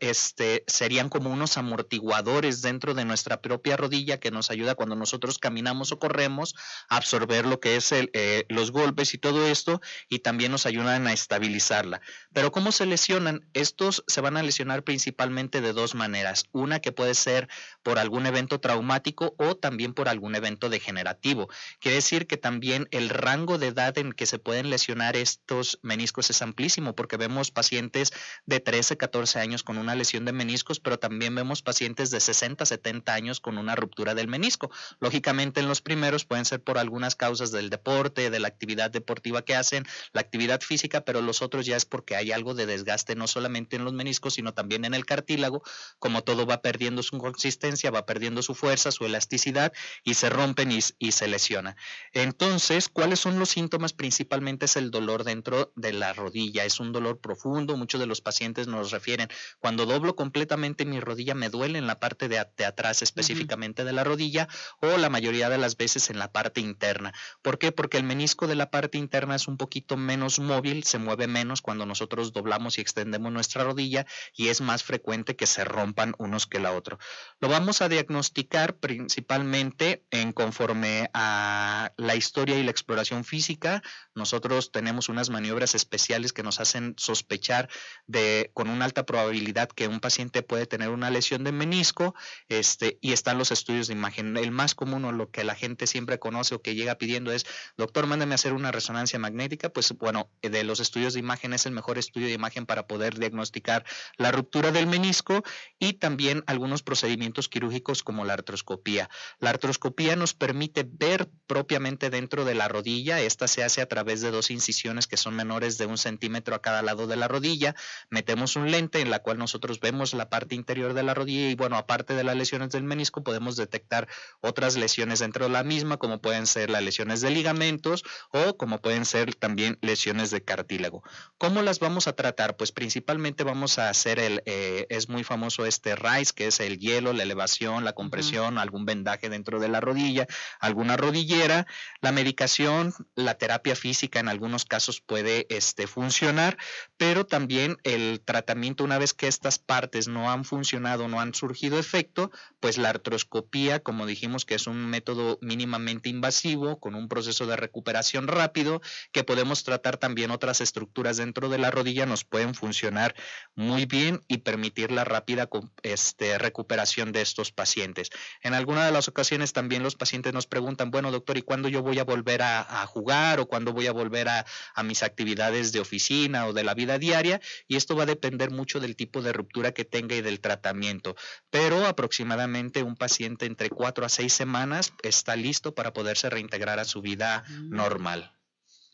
este, 0.00 0.64
serían 0.66 1.08
como 1.08 1.30
unos 1.30 1.56
amortiguadores 1.56 2.62
dentro 2.62 2.94
de 2.94 3.04
nuestra 3.04 3.40
propia 3.40 3.76
rodilla 3.76 4.18
que 4.18 4.30
nos 4.30 4.50
ayuda 4.50 4.74
cuando 4.74 4.96
nosotros 4.96 5.38
caminamos 5.38 5.92
o 5.92 5.98
corremos 5.98 6.54
a 6.88 6.96
absorber 6.96 7.46
lo 7.46 7.60
que 7.60 7.76
es 7.76 7.92
el, 7.92 8.10
eh, 8.12 8.44
los 8.48 8.70
golpes 8.70 9.14
y 9.14 9.18
todo 9.18 9.46
esto, 9.46 9.80
y 10.08 10.20
también 10.20 10.52
nos 10.52 10.66
ayudan 10.66 11.06
a 11.06 11.12
estabilizarla. 11.12 12.00
Pero 12.32 12.52
¿cómo 12.52 12.72
se 12.72 12.86
lesionan? 12.86 13.48
Estos 13.54 14.04
se 14.06 14.20
van 14.20 14.36
a 14.36 14.42
lesionar 14.42 14.84
principalmente 14.84 15.60
de 15.60 15.72
dos 15.72 15.94
maneras. 15.94 16.44
Una 16.52 16.80
que 16.80 16.92
puede 16.92 17.14
ser 17.14 17.48
por 17.82 17.98
algún 17.98 18.26
evento 18.26 18.60
traumático 18.60 19.34
o 19.38 19.56
también 19.56 19.94
por 19.94 20.08
algún 20.08 20.34
evento 20.34 20.68
degenerativo. 20.68 21.48
Quiere 21.80 21.96
decir 21.96 22.26
que 22.26 22.36
también 22.36 22.88
el 22.90 23.08
rango 23.08 23.58
de 23.58 23.68
edad 23.68 23.95
en 23.96 24.12
que 24.12 24.26
se 24.26 24.38
pueden 24.38 24.70
lesionar 24.70 25.16
estos 25.16 25.78
meniscos 25.82 26.30
es 26.30 26.42
amplísimo 26.42 26.94
porque 26.94 27.16
vemos 27.16 27.50
pacientes 27.50 28.12
de 28.44 28.60
13, 28.60 28.96
14 28.96 29.38
años 29.38 29.62
con 29.62 29.78
una 29.78 29.94
lesión 29.94 30.24
de 30.24 30.32
meniscos, 30.32 30.80
pero 30.80 30.98
también 30.98 31.34
vemos 31.34 31.62
pacientes 31.62 32.10
de 32.10 32.20
60, 32.20 32.66
70 32.66 33.12
años 33.12 33.40
con 33.40 33.58
una 33.58 33.74
ruptura 33.74 34.14
del 34.14 34.28
menisco. 34.28 34.70
Lógicamente 35.00 35.60
en 35.60 35.68
los 35.68 35.80
primeros 35.80 36.24
pueden 36.24 36.44
ser 36.44 36.62
por 36.62 36.78
algunas 36.78 37.16
causas 37.16 37.50
del 37.50 37.70
deporte, 37.70 38.30
de 38.30 38.40
la 38.40 38.48
actividad 38.48 38.90
deportiva 38.90 39.42
que 39.42 39.54
hacen, 39.54 39.86
la 40.12 40.20
actividad 40.20 40.60
física, 40.60 41.02
pero 41.02 41.20
los 41.22 41.42
otros 41.42 41.66
ya 41.66 41.76
es 41.76 41.84
porque 41.84 42.16
hay 42.16 42.32
algo 42.32 42.54
de 42.54 42.66
desgaste 42.66 43.14
no 43.14 43.26
solamente 43.26 43.76
en 43.76 43.84
los 43.84 43.92
meniscos, 43.92 44.34
sino 44.34 44.54
también 44.54 44.84
en 44.84 44.94
el 44.94 45.06
cartílago, 45.06 45.62
como 45.98 46.22
todo 46.22 46.46
va 46.46 46.62
perdiendo 46.62 47.02
su 47.02 47.18
consistencia, 47.18 47.90
va 47.90 48.06
perdiendo 48.06 48.42
su 48.42 48.54
fuerza, 48.54 48.90
su 48.90 49.04
elasticidad 49.04 49.72
y 50.04 50.14
se 50.14 50.30
rompen 50.30 50.72
y, 50.72 51.12
se 51.12 51.28
lesiona. 51.28 51.76
Entonces, 52.12 52.88
¿cuáles 52.88 53.20
son 53.20 53.38
los 53.38 53.50
síntomas? 53.50 53.85
Principalmente 53.92 54.66
es 54.66 54.76
el 54.76 54.90
dolor 54.90 55.24
dentro 55.24 55.72
de 55.76 55.92
la 55.92 56.12
rodilla, 56.12 56.64
es 56.64 56.80
un 56.80 56.92
dolor 56.92 57.20
profundo, 57.20 57.76
muchos 57.76 58.00
de 58.00 58.06
los 58.06 58.20
pacientes 58.20 58.66
nos 58.66 58.90
refieren, 58.90 59.28
cuando 59.58 59.86
doblo 59.86 60.16
completamente 60.16 60.84
mi 60.84 61.00
rodilla 61.00 61.34
me 61.34 61.48
duele 61.48 61.78
en 61.78 61.86
la 61.86 62.00
parte 62.00 62.28
de, 62.28 62.38
atrás 62.38 63.02
específicamente 63.02 63.84
de 63.84 63.92
la 63.92 64.04
rodilla 64.04 64.48
o 64.80 64.96
la 64.96 65.10
mayoría 65.10 65.48
de 65.48 65.58
las 65.58 65.76
veces 65.76 66.10
en 66.10 66.18
la 66.18 66.32
parte 66.32 66.60
interna. 66.60 67.12
¿Por 67.42 67.58
qué? 67.58 67.72
Porque 67.72 67.98
el 67.98 68.04
menisco 68.04 68.46
de 68.46 68.54
la 68.54 68.70
parte 68.70 68.98
interna 68.98 69.34
es 69.34 69.48
un 69.48 69.56
poquito 69.56 69.96
menos 69.96 70.38
móvil, 70.38 70.84
se 70.84 70.98
mueve 70.98 71.26
menos 71.26 71.62
cuando 71.62 71.86
nosotros 71.86 72.32
doblamos 72.32 72.78
y 72.78 72.80
extendemos 72.80 73.32
nuestra 73.32 73.64
rodilla 73.64 74.06
y 74.34 74.48
es 74.48 74.60
más 74.60 74.82
frecuente 74.82 75.36
que 75.36 75.46
se 75.46 75.64
rompan 75.64 76.14
unos 76.18 76.46
que 76.46 76.60
la 76.60 76.72
otro. 76.72 76.98
Lo 77.40 77.48
vamos 77.48 77.82
a 77.82 77.88
diagnosticar 77.88 78.76
principalmente 78.76 80.04
en 80.10 80.32
conforme 80.32 81.10
a 81.12 81.92
la 81.96 82.14
historia 82.14 82.58
y 82.58 82.62
la 82.62 82.70
exploración 82.70 83.24
física. 83.24 83.75
Nosotros 84.14 84.72
tenemos 84.72 85.08
unas 85.08 85.30
maniobras 85.30 85.74
especiales 85.74 86.32
que 86.32 86.42
nos 86.42 86.60
hacen 86.60 86.94
sospechar 86.96 87.68
de 88.06 88.50
con 88.54 88.68
una 88.68 88.84
alta 88.84 89.06
probabilidad 89.06 89.68
que 89.68 89.88
un 89.88 90.00
paciente 90.00 90.42
puede 90.42 90.66
tener 90.66 90.90
una 90.90 91.10
lesión 91.10 91.44
de 91.44 91.52
menisco, 91.52 92.14
este 92.48 92.98
y 93.00 93.12
están 93.12 93.38
los 93.38 93.50
estudios 93.52 93.86
de 93.88 93.94
imagen. 93.94 94.36
El 94.36 94.50
más 94.50 94.74
común 94.74 95.04
o 95.04 95.12
lo 95.12 95.30
que 95.30 95.44
la 95.44 95.54
gente 95.54 95.86
siempre 95.86 96.18
conoce 96.18 96.54
o 96.54 96.62
que 96.62 96.74
llega 96.74 96.96
pidiendo 96.96 97.32
es, 97.32 97.46
"Doctor, 97.76 98.06
mándame 98.06 98.34
a 98.34 98.36
hacer 98.36 98.52
una 98.52 98.72
resonancia 98.72 99.18
magnética." 99.18 99.68
Pues 99.68 99.92
bueno, 99.92 100.30
de 100.42 100.64
los 100.64 100.80
estudios 100.80 101.14
de 101.14 101.20
imagen 101.20 101.52
es 101.52 101.66
el 101.66 101.72
mejor 101.72 101.98
estudio 101.98 102.26
de 102.26 102.32
imagen 102.32 102.66
para 102.66 102.86
poder 102.86 103.18
diagnosticar 103.18 103.84
la 104.16 104.32
ruptura 104.32 104.72
del 104.72 104.86
menisco 104.86 105.42
y 105.78 105.94
también 105.94 106.44
algunos 106.46 106.82
procedimientos 106.82 107.48
quirúrgicos 107.48 108.02
como 108.02 108.24
la 108.24 108.34
artroscopía. 108.34 109.08
La 109.38 109.50
artroscopía 109.50 110.16
nos 110.16 110.34
permite 110.34 110.86
ver 110.88 111.28
propiamente 111.46 112.10
dentro 112.10 112.44
de 112.44 112.54
la 112.54 112.68
rodilla. 112.68 113.20
Esta 113.20 113.48
se 113.48 113.62
hace 113.66 113.82
a 113.82 113.86
través 113.86 114.20
de 114.20 114.30
dos 114.30 114.50
incisiones 114.50 115.06
que 115.06 115.16
son 115.16 115.34
menores 115.34 115.78
de 115.78 115.86
un 115.86 115.98
centímetro 115.98 116.54
a 116.54 116.62
cada 116.62 116.82
lado 116.82 117.06
de 117.06 117.16
la 117.16 117.28
rodilla. 117.28 117.74
Metemos 118.08 118.56
un 118.56 118.70
lente 118.70 119.00
en 119.00 119.10
la 119.10 119.18
cual 119.18 119.38
nosotros 119.38 119.80
vemos 119.80 120.14
la 120.14 120.30
parte 120.30 120.54
interior 120.54 120.94
de 120.94 121.02
la 121.02 121.14
rodilla 121.14 121.50
y 121.50 121.54
bueno, 121.54 121.76
aparte 121.76 122.14
de 122.14 122.24
las 122.24 122.36
lesiones 122.36 122.70
del 122.70 122.84
menisco, 122.84 123.22
podemos 123.22 123.56
detectar 123.56 124.08
otras 124.40 124.76
lesiones 124.76 125.18
dentro 125.18 125.46
de 125.46 125.50
la 125.50 125.64
misma, 125.64 125.96
como 125.96 126.20
pueden 126.20 126.46
ser 126.46 126.70
las 126.70 126.82
lesiones 126.82 127.20
de 127.20 127.30
ligamentos 127.30 128.04
o 128.30 128.56
como 128.56 128.80
pueden 128.80 129.04
ser 129.04 129.34
también 129.34 129.78
lesiones 129.82 130.30
de 130.30 130.42
cartílago. 130.42 131.02
¿Cómo 131.38 131.62
las 131.62 131.80
vamos 131.80 132.08
a 132.08 132.14
tratar? 132.14 132.56
Pues 132.56 132.72
principalmente 132.72 133.44
vamos 133.44 133.78
a 133.78 133.88
hacer 133.88 134.18
el, 134.18 134.42
eh, 134.46 134.86
es 134.90 135.08
muy 135.08 135.24
famoso 135.24 135.66
este 135.66 135.96
RICE, 135.96 136.32
que 136.34 136.46
es 136.46 136.60
el 136.60 136.78
hielo, 136.78 137.12
la 137.12 137.24
elevación, 137.24 137.84
la 137.84 137.92
compresión, 137.92 138.58
algún 138.58 138.84
vendaje 138.84 139.28
dentro 139.28 139.58
de 139.60 139.68
la 139.68 139.80
rodilla, 139.80 140.26
alguna 140.60 140.96
rodillera, 140.96 141.66
la 142.00 142.12
medicación, 142.12 142.94
la 143.14 143.34
terapia 143.34 143.55
terapia 143.56 143.74
física 143.74 144.20
en 144.20 144.28
algunos 144.28 144.66
casos 144.66 145.00
puede 145.00 145.46
este, 145.48 145.86
funcionar, 145.86 146.58
pero 146.98 147.24
también 147.24 147.78
el 147.84 148.20
tratamiento, 148.22 148.84
una 148.84 148.98
vez 148.98 149.14
que 149.14 149.28
estas 149.28 149.58
partes 149.58 150.08
no 150.08 150.30
han 150.30 150.44
funcionado, 150.44 151.08
no 151.08 151.20
han 151.20 151.32
surgido 151.32 151.78
efecto, 151.78 152.30
pues 152.60 152.76
la 152.76 152.90
artroscopía, 152.90 153.80
como 153.80 154.04
dijimos 154.04 154.44
que 154.44 154.56
es 154.56 154.66
un 154.66 154.90
método 154.90 155.38
mínimamente 155.40 156.10
invasivo, 156.10 156.78
con 156.78 156.94
un 156.94 157.08
proceso 157.08 157.46
de 157.46 157.56
recuperación 157.56 158.28
rápido, 158.28 158.82
que 159.10 159.24
podemos 159.24 159.64
tratar 159.64 159.96
también 159.96 160.30
otras 160.30 160.60
estructuras 160.60 161.16
dentro 161.16 161.48
de 161.48 161.56
la 161.56 161.70
rodilla, 161.70 162.04
nos 162.04 162.24
pueden 162.24 162.54
funcionar 162.54 163.14
muy 163.54 163.86
bien 163.86 164.22
y 164.28 164.38
permitir 164.38 164.92
la 164.92 165.04
rápida 165.04 165.48
este, 165.82 166.36
recuperación 166.36 167.12
de 167.12 167.22
estos 167.22 167.52
pacientes. 167.52 168.10
En 168.42 168.52
alguna 168.52 168.84
de 168.84 168.92
las 168.92 169.08
ocasiones 169.08 169.54
también 169.54 169.82
los 169.82 169.96
pacientes 169.96 170.34
nos 170.34 170.46
preguntan, 170.46 170.90
bueno, 170.90 171.10
doctor, 171.10 171.38
¿y 171.38 171.42
cuándo 171.42 171.68
yo 171.68 171.82
voy 171.82 171.98
a 171.98 172.04
volver 172.04 172.42
a, 172.42 172.66
jugar 172.86 173.40
o 173.46 173.48
cuándo 173.48 173.72
voy 173.72 173.86
a 173.86 173.92
volver 173.92 174.28
a, 174.28 174.44
a 174.74 174.82
mis 174.82 175.02
actividades 175.02 175.72
de 175.72 175.80
oficina 175.80 176.46
o 176.46 176.52
de 176.52 176.64
la 176.64 176.74
vida 176.74 176.98
diaria? 176.98 177.40
Y 177.68 177.76
esto 177.76 177.96
va 177.96 178.02
a 178.02 178.06
depender 178.06 178.50
mucho 178.50 178.80
del 178.80 178.96
tipo 178.96 179.22
de 179.22 179.32
ruptura 179.32 179.72
que 179.72 179.84
tenga 179.84 180.16
y 180.16 180.22
del 180.22 180.40
tratamiento. 180.40 181.16
Pero 181.50 181.86
aproximadamente 181.86 182.82
un 182.82 182.96
paciente 182.96 183.46
entre 183.46 183.70
cuatro 183.70 184.04
a 184.04 184.08
seis 184.08 184.32
semanas 184.32 184.92
está 185.02 185.36
listo 185.36 185.74
para 185.74 185.92
poderse 185.92 186.28
reintegrar 186.28 186.78
a 186.78 186.84
su 186.84 187.00
vida 187.00 187.44
mm. 187.48 187.70
normal. 187.70 188.32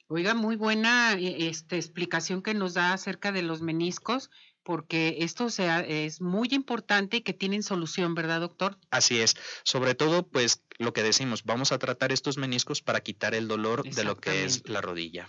Oiga, 0.09 0.35
muy 0.35 0.57
buena 0.57 1.15
e, 1.15 1.49
este, 1.49 1.77
explicación 1.77 2.43
que 2.43 2.53
nos 2.53 2.75
da 2.75 2.93
acerca 2.93 3.33
de 3.33 3.41
los 3.41 3.63
meniscos 3.63 4.31
porque 4.63 5.17
esto 5.21 5.51
sea, 5.51 5.81
es 5.81 6.21
muy 6.21 6.49
importante 6.53 7.19
y 7.19 7.21
que 7.23 7.33
tienen 7.33 7.63
solución, 7.63 8.15
¿verdad, 8.15 8.41
doctor? 8.41 8.79
Así 8.91 9.19
es. 9.21 9.37
Sobre 9.65 9.95
todo, 9.95 10.27
pues 10.27 10.63
lo 10.79 10.93
que 10.93 11.03
decimos, 11.03 11.45
vamos 11.45 11.73
a 11.73 11.79
tratar 11.79 12.13
estos 12.13 12.39
meniscos 12.39 12.83
para 12.83 13.01
quitar 13.01 13.35
el 13.35 13.49
dolor 13.49 13.83
de 13.83 14.05
lo 14.05 14.17
que 14.17 14.45
es 14.45 14.69
la 14.69 14.81
rodilla. 14.81 15.29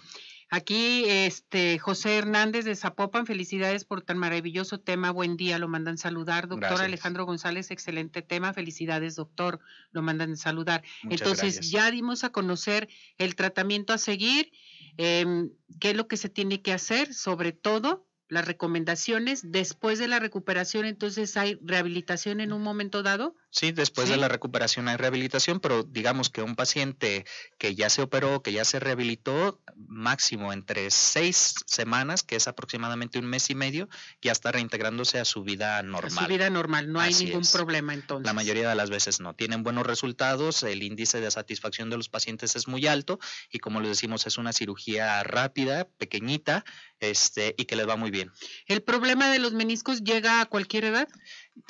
Aquí, 0.49 1.05
este, 1.07 1.79
José 1.79 2.17
Hernández 2.17 2.63
de 2.63 2.75
Zapopan, 2.75 3.25
felicidades 3.25 3.85
por 3.85 4.03
tan 4.03 4.19
maravilloso 4.19 4.79
tema. 4.79 5.09
Buen 5.09 5.35
día, 5.35 5.57
lo 5.57 5.67
mandan 5.67 5.97
saludar. 5.97 6.47
Doctor 6.47 6.79
Alejandro 6.79 7.25
González, 7.25 7.71
excelente 7.71 8.21
tema. 8.21 8.53
Felicidades, 8.53 9.15
doctor, 9.15 9.59
lo 9.91 10.03
mandan 10.03 10.37
saludar. 10.37 10.83
Entonces, 11.09 11.71
ya 11.71 11.89
dimos 11.89 12.23
a 12.23 12.29
conocer 12.29 12.87
el 13.17 13.33
tratamiento 13.33 13.93
a 13.93 13.97
seguir, 13.97 14.51
em, 14.97 15.49
qué 15.79 15.89
es 15.89 15.95
lo 15.95 16.07
que 16.07 16.17
se 16.17 16.29
tiene 16.29 16.61
que 16.61 16.71
hacer, 16.71 17.15
sobre 17.15 17.51
todo 17.51 18.05
las 18.29 18.45
recomendaciones. 18.45 19.51
Después 19.51 19.99
de 19.99 20.07
la 20.07 20.19
recuperación, 20.19 20.85
entonces, 20.85 21.37
¿hay 21.37 21.57
rehabilitación 21.61 22.41
en 22.41 22.53
un 22.53 22.61
momento 22.61 23.03
dado? 23.03 23.35
Sí, 23.53 23.71
después 23.71 24.09
de 24.09 24.17
la 24.17 24.27
recuperación 24.27 24.87
hay 24.87 24.97
rehabilitación, 24.97 25.59
pero 25.59 25.83
digamos 25.83 26.31
que 26.31 26.41
un 26.41 26.55
paciente 26.55 27.23
que 27.59 27.75
ya 27.75 27.87
se 27.91 28.01
operó, 28.01 28.41
que 28.41 28.51
ya 28.51 28.65
se 28.65 28.79
rehabilitó, 28.79 29.61
máximo 29.75 30.51
entre 30.51 30.89
seis 30.89 31.53
semanas, 31.67 32.23
que 32.23 32.35
es 32.35 32.47
aproximadamente 32.47 33.19
un 33.19 33.27
mes 33.27 33.51
y 33.51 33.55
medio, 33.55 33.89
ya 34.23 34.31
está 34.31 34.51
reintegrándose 34.51 35.19
a 35.19 35.25
su 35.25 35.43
vida 35.43 35.83
normal. 35.83 36.17
A 36.17 36.25
su 36.25 36.33
vida 36.33 36.49
normal, 36.49 36.91
no 36.91 36.99
hay 36.99 37.13
ningún 37.13 37.43
problema 37.45 37.93
entonces. 37.93 38.25
La 38.25 38.33
mayoría 38.33 38.67
de 38.67 38.73
las 38.73 38.89
veces 38.89 39.19
no. 39.19 39.35
Tienen 39.35 39.61
buenos 39.61 39.85
resultados, 39.85 40.63
el 40.63 40.81
índice 40.81 41.21
de 41.21 41.29
satisfacción 41.29 41.91
de 41.91 41.97
los 41.97 42.09
pacientes 42.09 42.55
es 42.55 42.67
muy 42.67 42.87
alto 42.87 43.19
y 43.51 43.59
como 43.59 43.81
les 43.81 43.89
decimos, 43.91 44.25
es 44.25 44.39
una 44.39 44.51
cirugía 44.51 45.21
rápida, 45.21 45.87
pequeñita, 45.99 46.65
este, 46.99 47.53
y 47.57 47.65
que 47.65 47.75
les 47.75 47.87
va 47.87 47.97
muy 47.97 48.09
bien. 48.09 48.31
¿El 48.65 48.81
problema 48.81 49.29
de 49.29 49.37
los 49.37 49.53
meniscos 49.53 50.03
llega 50.03 50.41
a 50.41 50.45
cualquier 50.45 50.85
edad? 50.85 51.07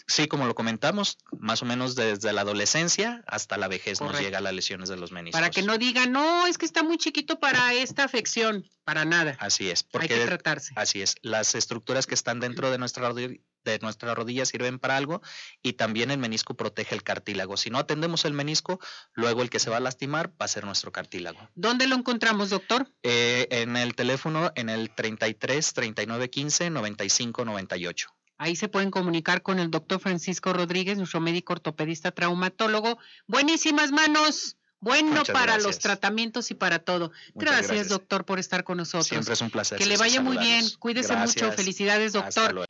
Sí, 0.07 0.27
como 0.27 0.45
lo 0.45 0.55
comentamos, 0.55 1.17
más 1.39 1.61
o 1.61 1.65
menos 1.65 1.95
desde 1.95 2.33
la 2.33 2.41
adolescencia 2.41 3.23
hasta 3.27 3.57
la 3.57 3.67
vejez 3.67 4.01
nos 4.01 4.19
llega 4.19 4.41
las 4.41 4.53
lesiones 4.53 4.89
de 4.89 4.97
los 4.97 5.11
meniscos. 5.11 5.39
Para 5.39 5.51
que 5.51 5.61
no 5.61 5.77
digan, 5.77 6.11
no, 6.11 6.47
es 6.47 6.57
que 6.57 6.65
está 6.65 6.83
muy 6.83 6.97
chiquito 6.97 7.39
para 7.39 7.73
esta 7.73 8.03
afección, 8.03 8.65
para 8.83 9.05
nada. 9.05 9.35
Así 9.39 9.69
es, 9.69 9.83
porque 9.83 10.13
hay 10.13 10.19
que 10.21 10.25
tratarse. 10.25 10.73
Así 10.75 11.01
es, 11.01 11.15
las 11.21 11.55
estructuras 11.55 12.07
que 12.07 12.15
están 12.15 12.39
dentro 12.39 12.71
de 12.71 12.77
nuestra 12.77 13.07
rodilla, 13.07 13.39
de 13.63 13.79
nuestra 13.79 14.13
rodilla 14.13 14.45
sirven 14.45 14.79
para 14.79 14.97
algo 14.97 15.21
y 15.61 15.73
también 15.73 16.11
el 16.11 16.17
menisco 16.17 16.55
protege 16.55 16.95
el 16.95 17.03
cartílago. 17.03 17.57
Si 17.57 17.69
no 17.69 17.77
atendemos 17.77 18.25
el 18.25 18.33
menisco, 18.33 18.79
luego 19.13 19.41
el 19.41 19.49
que 19.49 19.59
se 19.59 19.69
va 19.69 19.77
a 19.77 19.81
lastimar 19.81 20.29
va 20.31 20.45
a 20.45 20.47
ser 20.47 20.65
nuestro 20.65 20.91
cartílago. 20.91 21.39
¿Dónde 21.55 21.87
lo 21.87 21.95
encontramos, 21.95 22.49
doctor? 22.49 22.89
Eh, 23.03 23.47
en 23.51 23.77
el 23.77 23.95
teléfono 23.95 24.51
en 24.55 24.69
el 24.69 24.89
33 24.89 25.73
39 25.73 26.29
15 26.29 26.69
95 26.69 27.45
98. 27.45 28.09
Ahí 28.37 28.55
se 28.55 28.67
pueden 28.67 28.91
comunicar 28.91 29.41
con 29.41 29.59
el 29.59 29.71
doctor 29.71 29.99
Francisco 29.99 30.53
Rodríguez, 30.53 30.97
nuestro 30.97 31.21
médico 31.21 31.53
ortopedista 31.53 32.11
traumatólogo. 32.11 32.97
Buenísimas 33.27 33.91
manos. 33.91 34.57
Bueno 34.79 35.23
para 35.31 35.57
los 35.59 35.79
tratamientos 35.79 36.51
y 36.51 36.55
para 36.55 36.79
todo. 36.79 37.13
Gracias, 37.35 37.87
doctor, 37.87 38.25
por 38.25 38.37
estar 38.37 38.65
con 38.65 38.77
nosotros. 38.77 39.07
Siempre 39.07 39.33
es 39.33 39.41
un 39.41 39.49
placer. 39.49 39.77
Que 39.77 39.85
le 39.85 39.95
vaya 39.95 40.21
muy 40.21 40.37
bien. 40.37 40.65
Cuídese 40.77 41.15
mucho. 41.15 41.53
Felicidades, 41.53 42.11
doctor. 42.11 42.67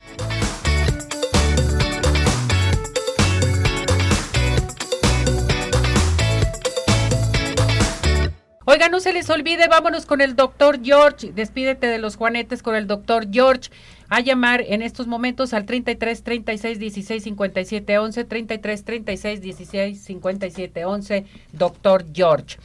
Oiga, 8.74 8.88
no 8.88 8.98
se 8.98 9.12
les 9.12 9.30
olvide, 9.30 9.68
vámonos 9.68 10.04
con 10.04 10.20
el 10.20 10.34
doctor 10.34 10.80
George. 10.82 11.30
Despídete 11.30 11.86
de 11.86 11.98
los 11.98 12.16
Juanetes 12.16 12.60
con 12.60 12.74
el 12.74 12.88
doctor 12.88 13.28
George. 13.30 13.70
A 14.08 14.18
llamar 14.18 14.64
en 14.66 14.82
estos 14.82 15.06
momentos 15.06 15.54
al 15.54 15.64
33 15.64 16.24
36 16.24 16.80
16 16.80 17.22
57 17.22 17.98
11, 17.98 18.24
33 18.24 18.84
36 18.84 19.40
16 19.40 20.00
57 20.00 20.84
11, 20.86 21.24
doctor 21.52 22.04
George. 22.12 22.56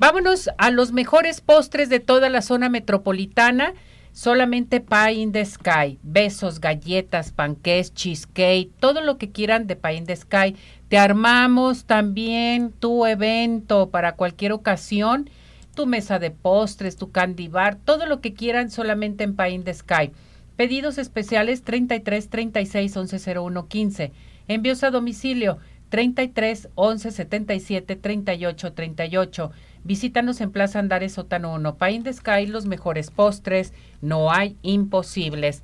Vámonos 0.00 0.50
a 0.58 0.72
los 0.72 0.90
mejores 0.90 1.40
postres 1.40 1.88
de 1.88 2.00
toda 2.00 2.28
la 2.28 2.42
zona 2.42 2.68
metropolitana. 2.68 3.72
Solamente 4.10 4.80
Pie 4.80 5.12
in 5.12 5.30
the 5.30 5.44
Sky, 5.44 5.96
besos, 6.02 6.60
galletas, 6.60 7.30
panqués, 7.30 7.94
cheesecake, 7.94 8.72
todo 8.80 9.00
lo 9.00 9.16
que 9.16 9.30
quieran 9.30 9.68
de 9.68 9.76
Pie 9.76 9.94
in 9.94 10.06
the 10.06 10.16
Sky. 10.16 10.56
Te 10.88 10.98
armamos 10.98 11.84
también 11.84 12.72
tu 12.72 13.06
evento 13.06 13.90
para 13.90 14.16
cualquier 14.16 14.50
ocasión 14.50 15.30
tu 15.74 15.86
mesa 15.86 16.18
de 16.18 16.30
postres, 16.30 16.96
tu 16.96 17.10
candy 17.10 17.48
bar, 17.48 17.76
todo 17.76 18.06
lo 18.06 18.20
que 18.20 18.34
quieran 18.34 18.70
solamente 18.70 19.24
en 19.24 19.34
Pain 19.34 19.64
the 19.64 19.74
Sky. 19.74 20.10
Pedidos 20.56 20.98
especiales 20.98 21.62
33 21.62 22.28
36 22.28 22.96
11 22.96 23.38
01 23.38 23.68
15. 23.68 24.12
Envíos 24.48 24.84
a 24.84 24.90
domicilio 24.90 25.58
33 25.88 26.68
11 26.74 27.10
77 27.10 27.96
38 27.96 28.72
38. 28.72 29.50
Visítanos 29.84 30.40
en 30.40 30.52
Plaza 30.52 30.78
Andares 30.78 31.12
Sótano 31.12 31.54
1. 31.54 31.76
Pain 31.76 32.02
the 32.02 32.12
Sky, 32.12 32.46
los 32.46 32.66
mejores 32.66 33.10
postres, 33.10 33.72
no 34.00 34.30
hay 34.30 34.56
imposibles. 34.62 35.62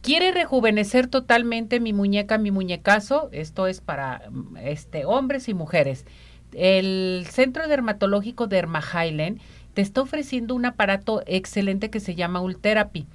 ¿Quiere 0.00 0.30
rejuvenecer 0.30 1.08
totalmente 1.08 1.80
mi 1.80 1.92
muñeca, 1.92 2.38
mi 2.38 2.50
muñecazo? 2.50 3.28
Esto 3.32 3.66
es 3.66 3.80
para 3.80 4.22
este, 4.62 5.04
hombres 5.04 5.48
y 5.48 5.54
mujeres 5.54 6.06
el 6.52 7.26
Centro 7.30 7.68
Dermatológico 7.68 8.46
Derma 8.46 8.80
Highland 8.80 9.40
te 9.74 9.82
está 9.82 10.02
ofreciendo 10.02 10.54
un 10.54 10.64
aparato 10.64 11.22
excelente 11.26 11.90
que 11.90 12.00
se 12.00 12.14
llama 12.14 12.40
Ultherapy 12.40 13.06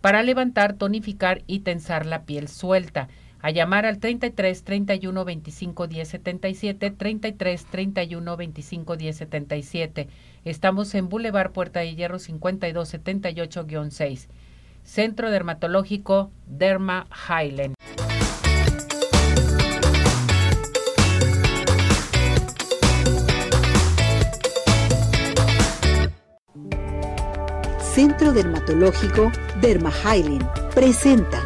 para 0.00 0.22
levantar, 0.22 0.74
tonificar 0.74 1.42
y 1.46 1.60
tensar 1.60 2.06
la 2.06 2.24
piel 2.24 2.48
suelta. 2.48 3.08
A 3.40 3.50
llamar 3.50 3.86
al 3.86 3.98
33 3.98 4.62
31 4.62 5.24
25 5.24 5.86
10 5.88 6.08
77, 6.08 6.90
33 6.92 7.64
31 7.66 8.36
25 8.36 8.96
10 8.96 9.16
77. 9.16 10.08
Estamos 10.44 10.94
en 10.94 11.08
Boulevard 11.08 11.50
Puerta 11.50 11.80
de 11.80 11.94
Hierro 11.96 12.20
52 12.20 12.94
78-6. 12.94 14.28
Centro 14.84 15.30
Dermatológico 15.30 16.30
Derma 16.46 17.08
Highland. 17.28 17.74
Centro 27.94 28.32
Dermatológico 28.32 29.30
Derma 29.60 29.92
presenta. 30.74 31.38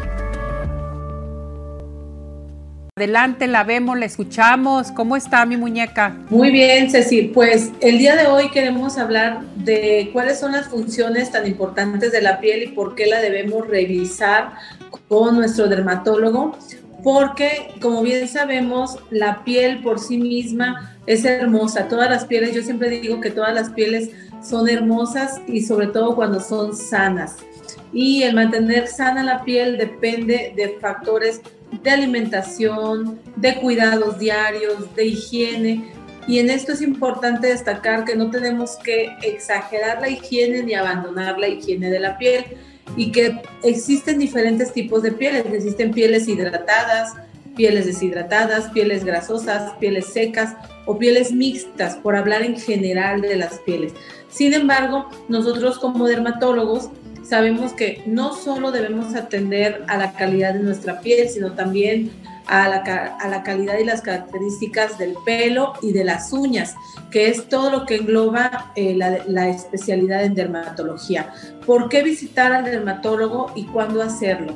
Adelante, 2.95 3.47
la 3.47 3.65
vemos, 3.65 3.99
la 3.99 4.05
escuchamos. 4.05 4.93
¿Cómo 4.93 5.17
está 5.17 5.45
mi 5.45 5.57
muñeca? 5.57 6.15
Muy 6.29 6.51
bien, 6.51 6.89
Cecil. 6.89 7.31
Pues 7.33 7.71
el 7.81 7.97
día 7.97 8.15
de 8.15 8.27
hoy 8.27 8.49
queremos 8.49 8.97
hablar 8.97 9.41
de 9.55 10.09
cuáles 10.13 10.39
son 10.39 10.53
las 10.53 10.69
funciones 10.69 11.31
tan 11.31 11.45
importantes 11.45 12.13
de 12.13 12.21
la 12.21 12.39
piel 12.39 12.63
y 12.63 12.67
por 12.67 12.95
qué 12.95 13.07
la 13.07 13.19
debemos 13.19 13.67
revisar 13.67 14.53
con 15.09 15.35
nuestro 15.35 15.67
dermatólogo. 15.67 16.57
Porque, 17.03 17.73
como 17.81 18.01
bien 18.03 18.25
sabemos, 18.29 18.99
la 19.09 19.43
piel 19.43 19.83
por 19.83 19.99
sí 19.99 20.17
misma 20.17 20.97
es 21.07 21.25
hermosa. 21.25 21.89
Todas 21.89 22.09
las 22.09 22.25
pieles, 22.25 22.55
yo 22.55 22.61
siempre 22.61 22.89
digo 22.89 23.19
que 23.19 23.31
todas 23.31 23.53
las 23.53 23.69
pieles 23.69 24.11
son 24.43 24.69
hermosas 24.69 25.41
y 25.47 25.61
sobre 25.61 25.87
todo 25.87 26.15
cuando 26.15 26.39
son 26.39 26.75
sanas. 26.75 27.37
Y 27.93 28.23
el 28.23 28.35
mantener 28.35 28.87
sana 28.87 29.23
la 29.23 29.43
piel 29.43 29.77
depende 29.77 30.53
de 30.55 30.77
factores 30.79 31.41
de 31.83 31.91
alimentación, 31.91 33.19
de 33.35 33.55
cuidados 33.55 34.19
diarios, 34.19 34.93
de 34.95 35.05
higiene, 35.05 35.91
Y 36.29 36.39
en 36.39 36.49
esto 36.49 36.73
es 36.73 36.81
importante 36.81 37.47
destacar 37.47 38.03
que 38.03 38.13
no 38.13 38.29
tenemos 38.29 38.75
que 38.83 39.15
exagerar 39.23 40.01
la 40.01 40.09
higiene 40.09 40.61
ni 40.61 40.73
abandonar 40.73 41.39
la 41.39 41.47
higiene 41.47 41.89
de 41.89 42.01
la 42.01 42.17
piel 42.17 42.43
y 42.97 43.13
que 43.13 43.41
existen 43.63 44.19
diferentes 44.19 44.73
tipos 44.73 45.03
de 45.03 45.13
pieles. 45.13 45.45
Existen 45.45 45.91
pieles 45.91 46.27
hidratadas, 46.27 47.13
pieles 47.55 47.85
deshidratadas, 47.85 48.69
pieles 48.71 49.05
grasosas, 49.05 49.73
pieles 49.79 50.07
secas 50.07 50.55
o 50.85 50.97
pieles 50.97 51.31
mixtas, 51.31 51.95
por 51.95 52.15
hablar 52.15 52.43
en 52.43 52.57
general 52.57 53.21
de 53.21 53.37
las 53.37 53.59
pieles. 53.59 53.93
Sin 54.37 54.53
embargo, 54.53 55.09
nosotros 55.29 55.79
como 55.79 56.05
dermatólogos 56.05 56.91
sabemos 57.23 57.73
que 57.73 58.03
no 58.05 58.35
solo 58.35 58.71
debemos 58.71 59.15
atender 59.15 59.83
a 59.87 59.97
la 59.97 60.13
calidad 60.13 60.53
de 60.53 60.59
nuestra 60.59 61.01
piel, 61.01 61.27
sino 61.27 61.53
también 61.53 62.11
a 62.45 62.69
la, 62.69 62.77
a 63.19 63.27
la, 63.29 63.41
calidad 63.41 63.79
y 63.79 63.83
las 63.83 64.01
características 64.01 64.99
del 64.99 65.15
pelo 65.25 65.73
y 65.81 65.91
de 65.91 66.03
las 66.03 66.31
uñas, 66.31 66.75
que 67.09 67.29
es 67.29 67.49
todo 67.49 67.71
lo 67.71 67.87
que 67.87 67.95
engloba 67.95 68.71
eh, 68.75 68.95
la, 68.95 69.49
especialidad 69.49 70.23
en 70.23 70.35
dermatología. 70.35 71.33
¿Por 71.65 71.89
qué 71.89 72.03
visitar 72.03 72.53
al 72.53 72.65
dermatólogo 72.65 73.51
y 73.55 73.65
cuándo 73.65 74.03
hacerlo? 74.03 74.55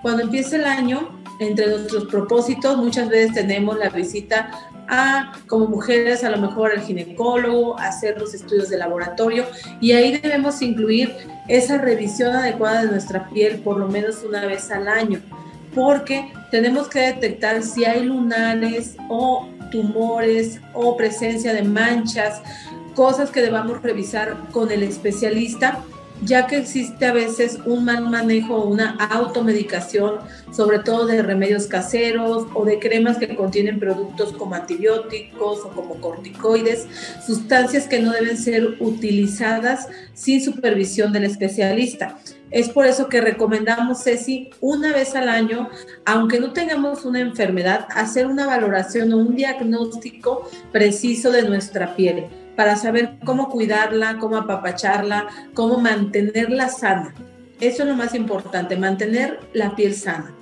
Cuando 0.00 0.22
empieza 0.22 0.56
el 0.56 0.64
año, 0.64 1.20
entre 1.38 1.68
nuestros 1.68 2.06
propósitos, 2.06 2.78
muchas 2.78 3.10
veces 3.10 3.34
tenemos 3.34 3.78
la 3.78 3.90
visita 3.90 4.67
a, 4.88 5.32
como 5.46 5.66
mujeres, 5.66 6.24
a 6.24 6.30
lo 6.30 6.38
mejor 6.38 6.72
al 6.72 6.80
ginecólogo, 6.80 7.78
hacer 7.78 8.18
los 8.18 8.34
estudios 8.34 8.68
de 8.68 8.78
laboratorio. 8.78 9.44
Y 9.80 9.92
ahí 9.92 10.18
debemos 10.18 10.62
incluir 10.62 11.14
esa 11.46 11.78
revisión 11.78 12.34
adecuada 12.34 12.82
de 12.82 12.90
nuestra 12.90 13.28
piel 13.28 13.58
por 13.58 13.78
lo 13.78 13.88
menos 13.88 14.22
una 14.22 14.44
vez 14.46 14.70
al 14.70 14.88
año. 14.88 15.20
Porque 15.74 16.32
tenemos 16.50 16.88
que 16.88 17.00
detectar 17.00 17.62
si 17.62 17.84
hay 17.84 18.04
lunares 18.04 18.96
o 19.08 19.48
tumores 19.70 20.60
o 20.72 20.96
presencia 20.96 21.52
de 21.52 21.62
manchas, 21.62 22.40
cosas 22.94 23.30
que 23.30 23.42
debamos 23.42 23.82
revisar 23.82 24.36
con 24.50 24.72
el 24.72 24.82
especialista 24.82 25.84
ya 26.22 26.46
que 26.46 26.56
existe 26.56 27.06
a 27.06 27.12
veces 27.12 27.58
un 27.64 27.84
mal 27.84 28.08
manejo 28.08 28.56
o 28.56 28.68
una 28.68 28.96
automedicación, 29.10 30.16
sobre 30.52 30.80
todo 30.80 31.06
de 31.06 31.22
remedios 31.22 31.66
caseros 31.66 32.46
o 32.54 32.64
de 32.64 32.78
cremas 32.78 33.18
que 33.18 33.34
contienen 33.36 33.78
productos 33.78 34.32
como 34.32 34.54
antibióticos 34.54 35.64
o 35.64 35.68
como 35.70 36.00
corticoides, 36.00 36.86
sustancias 37.24 37.86
que 37.86 38.00
no 38.00 38.12
deben 38.12 38.36
ser 38.36 38.76
utilizadas 38.80 39.88
sin 40.14 40.42
supervisión 40.42 41.12
del 41.12 41.24
especialista. 41.24 42.18
Es 42.50 42.70
por 42.70 42.86
eso 42.86 43.08
que 43.08 43.20
recomendamos, 43.20 44.04
Ceci, 44.04 44.50
una 44.60 44.92
vez 44.92 45.14
al 45.14 45.28
año, 45.28 45.68
aunque 46.06 46.40
no 46.40 46.52
tengamos 46.52 47.04
una 47.04 47.20
enfermedad, 47.20 47.86
hacer 47.90 48.26
una 48.26 48.46
valoración 48.46 49.12
o 49.12 49.18
un 49.18 49.36
diagnóstico 49.36 50.48
preciso 50.72 51.30
de 51.30 51.42
nuestra 51.42 51.94
piel 51.94 52.24
para 52.58 52.74
saber 52.74 53.18
cómo 53.24 53.50
cuidarla, 53.50 54.18
cómo 54.18 54.36
apapacharla, 54.36 55.28
cómo 55.54 55.78
mantenerla 55.78 56.68
sana. 56.68 57.14
Eso 57.60 57.84
es 57.84 57.88
lo 57.88 57.94
más 57.94 58.16
importante, 58.16 58.76
mantener 58.76 59.38
la 59.52 59.76
piel 59.76 59.94
sana. 59.94 60.34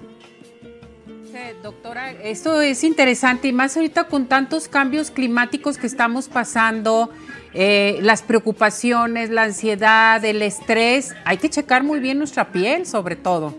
Doctora, 1.63 2.13
esto 2.13 2.63
es 2.63 2.85
interesante 2.85 3.49
y 3.49 3.53
más 3.53 3.77
ahorita 3.77 4.05
con 4.05 4.29
tantos 4.29 4.67
cambios 4.67 5.11
climáticos 5.11 5.77
que 5.77 5.87
estamos 5.87 6.29
pasando, 6.29 7.11
eh, 7.53 7.99
las 8.01 8.23
preocupaciones, 8.23 9.29
la 9.29 9.43
ansiedad, 9.43 10.25
el 10.25 10.41
estrés, 10.41 11.15
hay 11.27 11.37
que 11.37 11.51
checar 11.51 11.83
muy 11.83 12.01
bien 12.01 12.17
nuestra 12.17 12.51
piel 12.51 12.87
sobre 12.87 13.17
todo. 13.17 13.55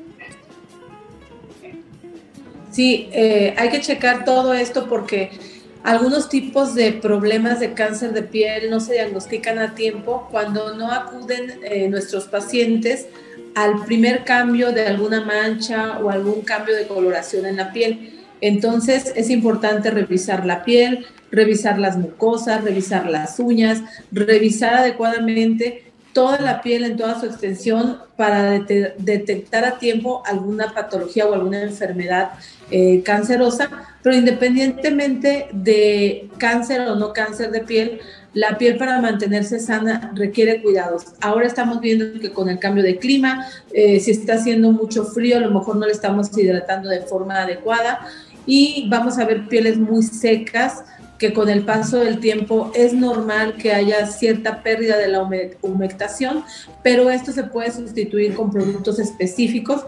Sí, 2.71 3.07
eh, 3.11 3.53
hay 3.55 3.69
que 3.69 3.81
checar 3.81 4.25
todo 4.25 4.55
esto 4.55 4.87
porque 4.89 5.56
algunos 5.83 6.29
tipos 6.29 6.75
de 6.75 6.91
problemas 6.93 7.59
de 7.59 7.73
cáncer 7.73 8.13
de 8.13 8.23
piel 8.23 8.69
no 8.69 8.79
se 8.79 8.93
diagnostican 8.93 9.59
a 9.59 9.75
tiempo 9.75 10.27
cuando 10.31 10.75
no 10.75 10.91
acuden 10.91 11.59
eh, 11.63 11.87
nuestros 11.89 12.25
pacientes 12.25 13.07
al 13.55 13.85
primer 13.85 14.23
cambio 14.23 14.71
de 14.71 14.85
alguna 14.85 15.21
mancha 15.21 15.99
o 15.99 16.09
algún 16.09 16.41
cambio 16.41 16.75
de 16.75 16.87
coloración 16.87 17.45
en 17.45 17.55
la 17.55 17.71
piel. 17.73 18.13
Entonces 18.39 19.11
es 19.15 19.29
importante 19.29 19.89
revisar 19.89 20.45
la 20.45 20.63
piel, 20.63 21.07
revisar 21.31 21.79
las 21.79 21.97
mucosas, 21.97 22.63
revisar 22.63 23.09
las 23.09 23.39
uñas, 23.39 23.81
revisar 24.11 24.75
adecuadamente 24.75 25.86
toda 26.17 26.39
la 26.39 26.63
piel 26.63 26.83
en 26.83 26.97
toda 26.97 27.19
su 27.19 27.27
extensión 27.27 27.99
para 28.15 28.59
detectar 28.97 29.65
a 29.65 29.77
tiempo 29.77 30.23
alguna 30.25 30.73
patología 30.73 31.27
o 31.27 31.33
alguna 31.35 31.61
enfermedad 31.61 32.31
eh, 32.71 33.03
cancerosa, 33.05 33.69
pero 34.01 34.15
independientemente 34.15 35.45
de 35.51 36.27
cáncer 36.39 36.81
o 36.89 36.95
no 36.95 37.13
cáncer 37.13 37.51
de 37.51 37.59
piel, 37.59 37.99
la 38.33 38.57
piel 38.57 38.77
para 38.77 38.99
mantenerse 38.99 39.59
sana 39.59 40.11
requiere 40.15 40.59
cuidados. 40.63 41.03
Ahora 41.21 41.45
estamos 41.45 41.81
viendo 41.81 42.19
que 42.19 42.31
con 42.31 42.49
el 42.49 42.57
cambio 42.57 42.81
de 42.81 42.97
clima, 42.97 43.45
eh, 43.71 43.99
si 43.99 44.09
está 44.09 44.33
haciendo 44.33 44.71
mucho 44.71 45.05
frío, 45.05 45.37
a 45.37 45.41
lo 45.41 45.51
mejor 45.51 45.75
no 45.75 45.85
le 45.85 45.91
estamos 45.91 46.35
hidratando 46.35 46.89
de 46.89 47.01
forma 47.01 47.43
adecuada 47.43 48.07
y 48.47 48.89
vamos 48.89 49.19
a 49.19 49.25
ver 49.25 49.47
pieles 49.47 49.77
muy 49.77 50.01
secas, 50.01 50.83
que 51.17 51.33
con 51.33 51.49
el 51.49 51.63
paso 51.63 51.99
del 51.99 52.19
tiempo 52.19 52.71
es 52.75 52.93
normal 52.93 53.55
que 53.55 53.73
haya 53.73 54.05
cierta 54.07 54.61
pérdida 54.63 54.97
de 54.97 55.07
la 55.07 55.27
humectación, 55.61 56.43
pero 56.83 57.09
esto 57.09 57.31
se 57.31 57.43
puede 57.43 57.71
sustituir 57.71 58.35
con 58.35 58.51
productos 58.51 58.99
específicos 58.99 59.85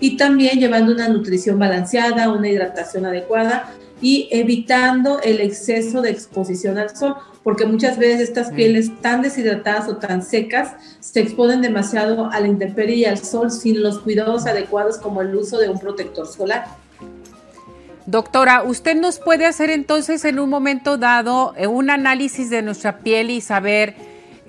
y 0.00 0.16
también 0.16 0.58
llevando 0.58 0.92
una 0.92 1.08
nutrición 1.08 1.58
balanceada, 1.58 2.32
una 2.32 2.48
hidratación 2.48 3.06
adecuada 3.06 3.72
y 4.00 4.28
evitando 4.32 5.20
el 5.22 5.40
exceso 5.40 6.02
de 6.02 6.10
exposición 6.10 6.76
al 6.76 6.94
sol, 6.94 7.14
porque 7.44 7.64
muchas 7.64 7.98
veces 7.98 8.20
estas 8.20 8.50
pieles 8.50 9.00
tan 9.00 9.22
deshidratadas 9.22 9.88
o 9.88 9.96
tan 9.96 10.22
secas 10.22 10.72
se 10.98 11.20
exponen 11.20 11.62
demasiado 11.62 12.28
a 12.30 12.40
la 12.40 12.48
intemperie 12.48 12.96
y 12.96 13.04
al 13.04 13.18
sol 13.18 13.52
sin 13.52 13.80
los 13.80 14.00
cuidados 14.00 14.46
adecuados 14.46 14.98
como 14.98 15.22
el 15.22 15.34
uso 15.34 15.58
de 15.58 15.68
un 15.68 15.78
protector 15.78 16.26
solar. 16.26 16.81
Doctora, 18.06 18.64
¿usted 18.64 18.96
nos 18.96 19.20
puede 19.20 19.46
hacer 19.46 19.70
entonces 19.70 20.24
en 20.24 20.40
un 20.40 20.50
momento 20.50 20.98
dado 20.98 21.54
eh, 21.56 21.68
un 21.68 21.88
análisis 21.88 22.50
de 22.50 22.60
nuestra 22.60 22.98
piel 22.98 23.30
y 23.30 23.40
saber 23.40 23.94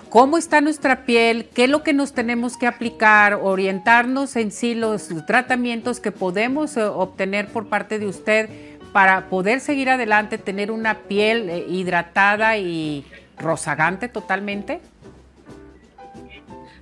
cómo 0.10 0.40
está 0.40 0.60
nuestra 0.60 1.06
piel, 1.06 1.48
qué 1.54 1.66
es 1.66 1.70
lo 1.70 1.84
que 1.84 1.94
nos 1.94 2.14
tenemos 2.14 2.58
que 2.58 2.66
aplicar, 2.66 3.36
orientarnos 3.36 4.36
en 4.38 4.52
sí 4.52 4.74
los 4.74 5.10
tratamientos 5.28 6.00
que 6.00 6.12
podemos 6.12 6.78
eh, 6.78 6.84
obtener 6.84 7.48
por 7.48 7.68
parte 7.68 8.00
de 8.00 8.08
usted 8.08 8.50
para 8.92 9.30
poder 9.30 9.60
seguir 9.60 9.90
adelante, 9.90 10.40
tener 10.40 10.72
una 10.72 11.00
piel 11.00 11.50
eh, 11.50 11.66
hidratada 11.68 12.58
y 12.58 13.06
rozagante 13.38 14.08
totalmente? 14.08 14.82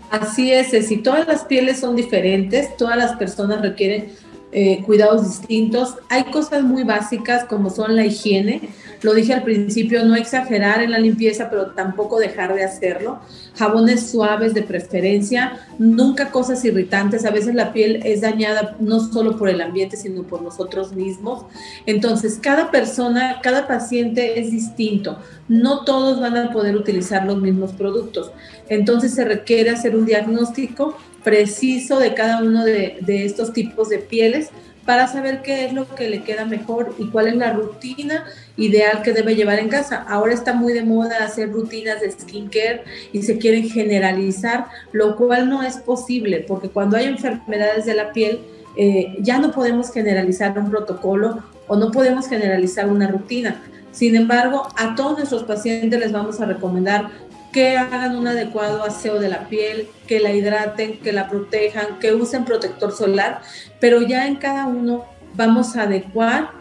Así 0.10 0.52
es, 0.52 0.70
si 0.88 0.98
todas 0.98 1.28
las 1.28 1.44
pieles 1.46 1.80
son 1.80 1.96
diferentes, 1.96 2.76
todas 2.76 2.98
las 2.98 3.16
personas 3.16 3.62
requieren 3.62 4.12
eh, 4.54 4.84
cuidados 4.86 5.24
distintos. 5.26 5.96
Hay 6.10 6.26
cosas 6.26 6.64
muy 6.64 6.84
básicas 6.84 7.46
como 7.46 7.70
son 7.70 7.96
la 7.96 8.06
higiene. 8.06 8.70
Lo 9.02 9.14
dije 9.14 9.34
al 9.34 9.44
principio, 9.44 10.04
no 10.04 10.16
exagerar 10.16 10.82
en 10.82 10.92
la 10.92 11.00
limpieza, 11.00 11.50
pero 11.50 11.68
tampoco 11.72 12.20
dejar 12.20 12.54
de 12.54 12.64
hacerlo. 12.64 13.20
Jabones 13.56 14.12
suaves 14.12 14.54
de 14.54 14.62
preferencia, 14.62 15.60
nunca 15.80 16.32
cosas 16.32 16.64
irritantes. 16.66 17.26
A 17.26 17.32
veces 17.32 17.56
la 17.56 17.74
piel 17.74 18.02
es 18.04 18.22
dañada 18.22 18.76
no 18.80 19.00
solo 19.00 19.38
por 19.38 19.50
el 19.50 19.62
ambiente, 19.62 19.98
sino 19.98 20.24
por 20.24 20.42
nosotros 20.42 20.94
mismos. 20.94 21.46
Entonces, 21.86 22.38
cada 22.42 22.72
persona, 22.72 23.40
cada 23.42 23.68
paciente 23.68 24.40
es 24.40 24.52
distinto. 24.52 25.18
No 25.48 25.84
todos 25.84 26.20
van 26.20 26.38
a 26.38 26.52
poder 26.52 26.76
utilizar 26.76 27.26
los 27.26 27.42
mismos 27.42 27.72
productos. 27.72 28.32
Entonces, 28.70 29.14
se 29.14 29.26
requiere 29.26 29.70
hacer 29.70 29.96
un 29.96 30.06
diagnóstico 30.06 30.96
preciso 31.24 32.00
de 32.00 32.14
cada 32.14 32.42
uno 32.42 32.64
de, 32.66 33.00
estos 33.08 33.54
tipos 33.54 33.90
de 33.90 34.00
pieles 34.00 34.50
para 34.86 35.08
saber 35.08 35.42
qué 35.44 35.66
es 35.66 35.74
lo 35.74 35.88
que 35.94 36.10
le 36.10 36.24
queda 36.24 36.46
mejor 36.46 36.96
y 36.98 37.08
cuál 37.08 37.28
es 37.28 37.36
la 37.36 37.54
rutina 37.54 38.26
ideal 38.58 39.04
que 39.04 39.14
debe 39.14 39.36
llevar 39.36 39.60
en 39.60 39.70
casa. 39.70 40.04
Ahora 40.08 40.34
está 40.34 40.54
muy 40.54 40.74
de 40.74 40.84
moda 40.84 41.24
hacer 41.24 41.52
rutinas 41.52 42.02
de 42.02 42.12
skincare 42.12 42.84
y 43.14 43.22
se 43.22 43.38
quieren 43.38 43.70
generalizar, 43.70 44.66
lo 44.92 45.16
cual 45.16 45.50
no 45.50 45.62
es 45.62 45.78
posible 45.78 46.44
porque 46.48 46.70
cuando 46.70 46.98
hay 46.98 47.06
enfermedades 47.06 47.86
de 47.86 47.94
la 47.94 48.12
piel 48.12 48.40
eh, 48.76 49.16
ya 49.20 49.38
no 49.38 49.52
podemos 49.52 49.92
generalizar 49.92 50.58
un 50.58 50.72
protocolo 50.72 51.44
o 51.68 51.76
no 51.76 51.92
podemos 51.92 52.28
generalizar 52.28 52.90
una 52.90 53.08
rutina. 53.08 53.62
Sin 53.92 54.16
embargo, 54.16 54.68
a 54.78 54.96
todos 54.96 55.18
nuestros 55.18 55.44
pacientes 55.44 56.00
les 56.00 56.12
vamos 56.12 56.40
a 56.40 56.46
recomendar 56.46 57.10
que 57.52 57.78
hagan 57.78 58.16
un 58.16 58.28
adecuado 58.28 58.84
aseo 58.84 59.20
de 59.20 59.30
la 59.30 59.48
piel, 59.48 59.88
que 60.08 60.20
la 60.20 60.32
hidraten, 60.32 61.00
que 61.00 61.12
la 61.12 61.30
protejan, 61.30 62.00
que 62.00 62.14
usen 62.14 62.46
protector 62.46 62.92
solar, 62.92 63.42
pero 63.80 64.02
ya 64.02 64.28
en 64.28 64.36
cada 64.36 64.66
uno 64.68 65.06
vamos 65.36 65.76
a 65.76 65.84
adecuar 65.84 66.52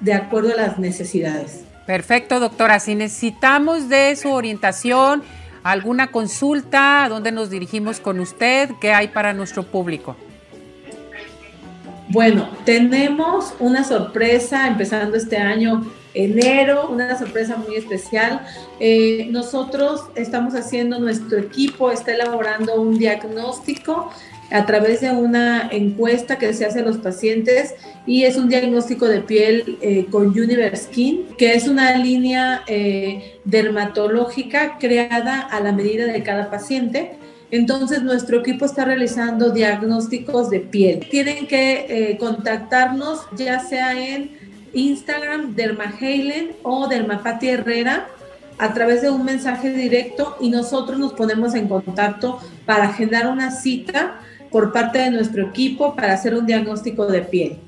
de 0.00 0.14
acuerdo 0.14 0.52
a 0.52 0.56
las 0.56 0.78
necesidades. 0.78 1.64
Perfecto, 1.86 2.40
doctora. 2.40 2.80
Si 2.80 2.94
necesitamos 2.94 3.88
de 3.88 4.14
su 4.16 4.30
orientación, 4.30 5.22
alguna 5.62 6.08
consulta, 6.08 7.04
¿a 7.04 7.08
dónde 7.08 7.32
nos 7.32 7.50
dirigimos 7.50 8.00
con 8.00 8.20
usted? 8.20 8.70
¿Qué 8.80 8.92
hay 8.92 9.08
para 9.08 9.32
nuestro 9.32 9.62
público? 9.62 10.16
Bueno, 12.10 12.48
tenemos 12.64 13.54
una 13.58 13.84
sorpresa 13.84 14.66
empezando 14.66 15.16
este 15.16 15.36
año 15.36 15.84
enero, 16.18 16.88
una 16.90 17.16
sorpresa 17.16 17.56
muy 17.56 17.76
especial. 17.76 18.44
Eh, 18.80 19.28
nosotros 19.30 20.02
estamos 20.16 20.54
haciendo, 20.54 20.98
nuestro 20.98 21.38
equipo 21.38 21.90
está 21.90 22.12
elaborando 22.12 22.80
un 22.80 22.98
diagnóstico 22.98 24.10
a 24.50 24.66
través 24.66 25.02
de 25.02 25.10
una 25.10 25.68
encuesta 25.70 26.38
que 26.38 26.52
se 26.54 26.64
hace 26.64 26.80
a 26.80 26.82
los 26.82 26.96
pacientes 26.96 27.74
y 28.06 28.24
es 28.24 28.36
un 28.36 28.48
diagnóstico 28.48 29.06
de 29.06 29.20
piel 29.20 29.78
eh, 29.80 30.06
con 30.10 30.28
Universe 30.28 30.84
Skin, 30.84 31.26
que 31.36 31.54
es 31.54 31.68
una 31.68 31.96
línea 31.96 32.62
eh, 32.66 33.38
dermatológica 33.44 34.78
creada 34.78 35.40
a 35.40 35.60
la 35.60 35.72
medida 35.72 36.06
de 36.06 36.22
cada 36.22 36.50
paciente. 36.50 37.12
Entonces 37.50 38.02
nuestro 38.02 38.40
equipo 38.40 38.64
está 38.64 38.84
realizando 38.84 39.50
diagnósticos 39.50 40.50
de 40.50 40.60
piel. 40.60 41.06
Tienen 41.10 41.46
que 41.46 42.16
contactarnos 42.20 43.20
ya 43.36 43.60
sea 43.60 43.92
en 43.92 44.37
Instagram 44.72 45.54
Dermahalen 45.54 46.52
o 46.62 46.88
Dermapati 46.88 47.48
Herrera 47.48 48.08
a 48.58 48.74
través 48.74 49.02
de 49.02 49.10
un 49.10 49.24
mensaje 49.24 49.70
directo 49.72 50.36
y 50.40 50.50
nosotros 50.50 50.98
nos 50.98 51.12
ponemos 51.12 51.54
en 51.54 51.68
contacto 51.68 52.40
para 52.66 52.84
agendar 52.84 53.28
una 53.28 53.50
cita 53.50 54.20
por 54.50 54.72
parte 54.72 54.98
de 54.98 55.10
nuestro 55.10 55.46
equipo 55.46 55.94
para 55.94 56.14
hacer 56.14 56.34
un 56.34 56.46
diagnóstico 56.46 57.06
de 57.06 57.22
piel. 57.22 57.58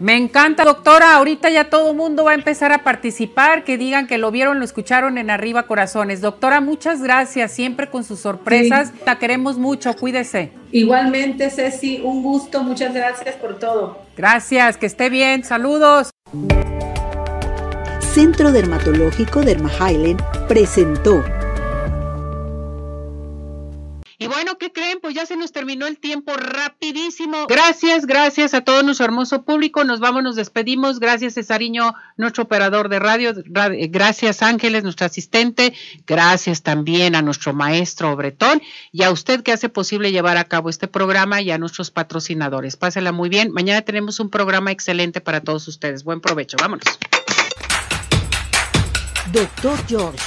Me 0.00 0.16
encanta, 0.16 0.64
doctora. 0.64 1.14
Ahorita 1.14 1.50
ya 1.50 1.68
todo 1.68 1.90
el 1.90 1.96
mundo 1.96 2.24
va 2.24 2.30
a 2.30 2.34
empezar 2.34 2.72
a 2.72 2.82
participar, 2.82 3.64
que 3.64 3.76
digan 3.76 4.06
que 4.06 4.16
lo 4.16 4.30
vieron, 4.30 4.58
lo 4.58 4.64
escucharon 4.64 5.18
en 5.18 5.28
Arriba 5.28 5.64
Corazones. 5.64 6.22
Doctora, 6.22 6.62
muchas 6.62 7.02
gracias, 7.02 7.52
siempre 7.52 7.90
con 7.90 8.02
sus 8.02 8.20
sorpresas. 8.20 8.94
La 9.04 9.18
queremos 9.18 9.58
mucho, 9.58 9.94
cuídese. 9.94 10.52
Igualmente, 10.72 11.50
Ceci, 11.50 12.00
un 12.02 12.22
gusto, 12.22 12.62
muchas 12.62 12.94
gracias 12.94 13.34
por 13.36 13.58
todo. 13.58 13.98
Gracias, 14.16 14.78
que 14.78 14.86
esté 14.86 15.10
bien, 15.10 15.44
saludos. 15.44 16.10
Centro 18.12 18.52
Dermatológico 18.52 19.40
Derma 19.40 19.70
Highland 19.70 20.22
presentó 20.46 21.24
y 24.20 24.26
bueno, 24.26 24.58
¿qué 24.58 24.70
creen? 24.70 24.98
Pues 25.00 25.14
ya 25.14 25.24
se 25.24 25.34
nos 25.34 25.50
terminó 25.50 25.86
el 25.86 25.96
tiempo 25.96 26.34
rapidísimo. 26.36 27.46
Gracias, 27.48 28.04
gracias 28.04 28.52
a 28.52 28.60
todo 28.60 28.82
nuestro 28.82 29.06
hermoso 29.06 29.44
público. 29.46 29.82
Nos 29.82 29.98
vamos, 29.98 30.22
nos 30.22 30.36
despedimos. 30.36 31.00
Gracias, 31.00 31.32
Cesariño, 31.32 31.94
nuestro 32.18 32.42
operador 32.42 32.90
de 32.90 32.98
radio. 32.98 33.32
Gracias, 33.46 34.42
Ángeles, 34.42 34.82
nuestro 34.82 35.06
asistente. 35.06 35.72
Gracias 36.06 36.62
también 36.62 37.14
a 37.14 37.22
nuestro 37.22 37.54
maestro 37.54 38.14
Bretón 38.14 38.60
y 38.92 39.04
a 39.04 39.10
usted 39.10 39.42
que 39.42 39.52
hace 39.52 39.70
posible 39.70 40.12
llevar 40.12 40.36
a 40.36 40.44
cabo 40.44 40.68
este 40.68 40.86
programa 40.86 41.40
y 41.40 41.50
a 41.50 41.56
nuestros 41.56 41.90
patrocinadores. 41.90 42.76
Pásela 42.76 43.12
muy 43.12 43.30
bien. 43.30 43.50
Mañana 43.52 43.80
tenemos 43.80 44.20
un 44.20 44.28
programa 44.28 44.70
excelente 44.70 45.22
para 45.22 45.40
todos 45.40 45.66
ustedes. 45.66 46.04
Buen 46.04 46.20
provecho. 46.20 46.58
Vámonos. 46.60 46.84
Doctor 49.32 49.78
George, 49.88 50.22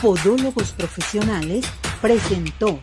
Podólogos 0.00 0.70
Profesionales, 0.70 1.66
presentó 2.00 2.80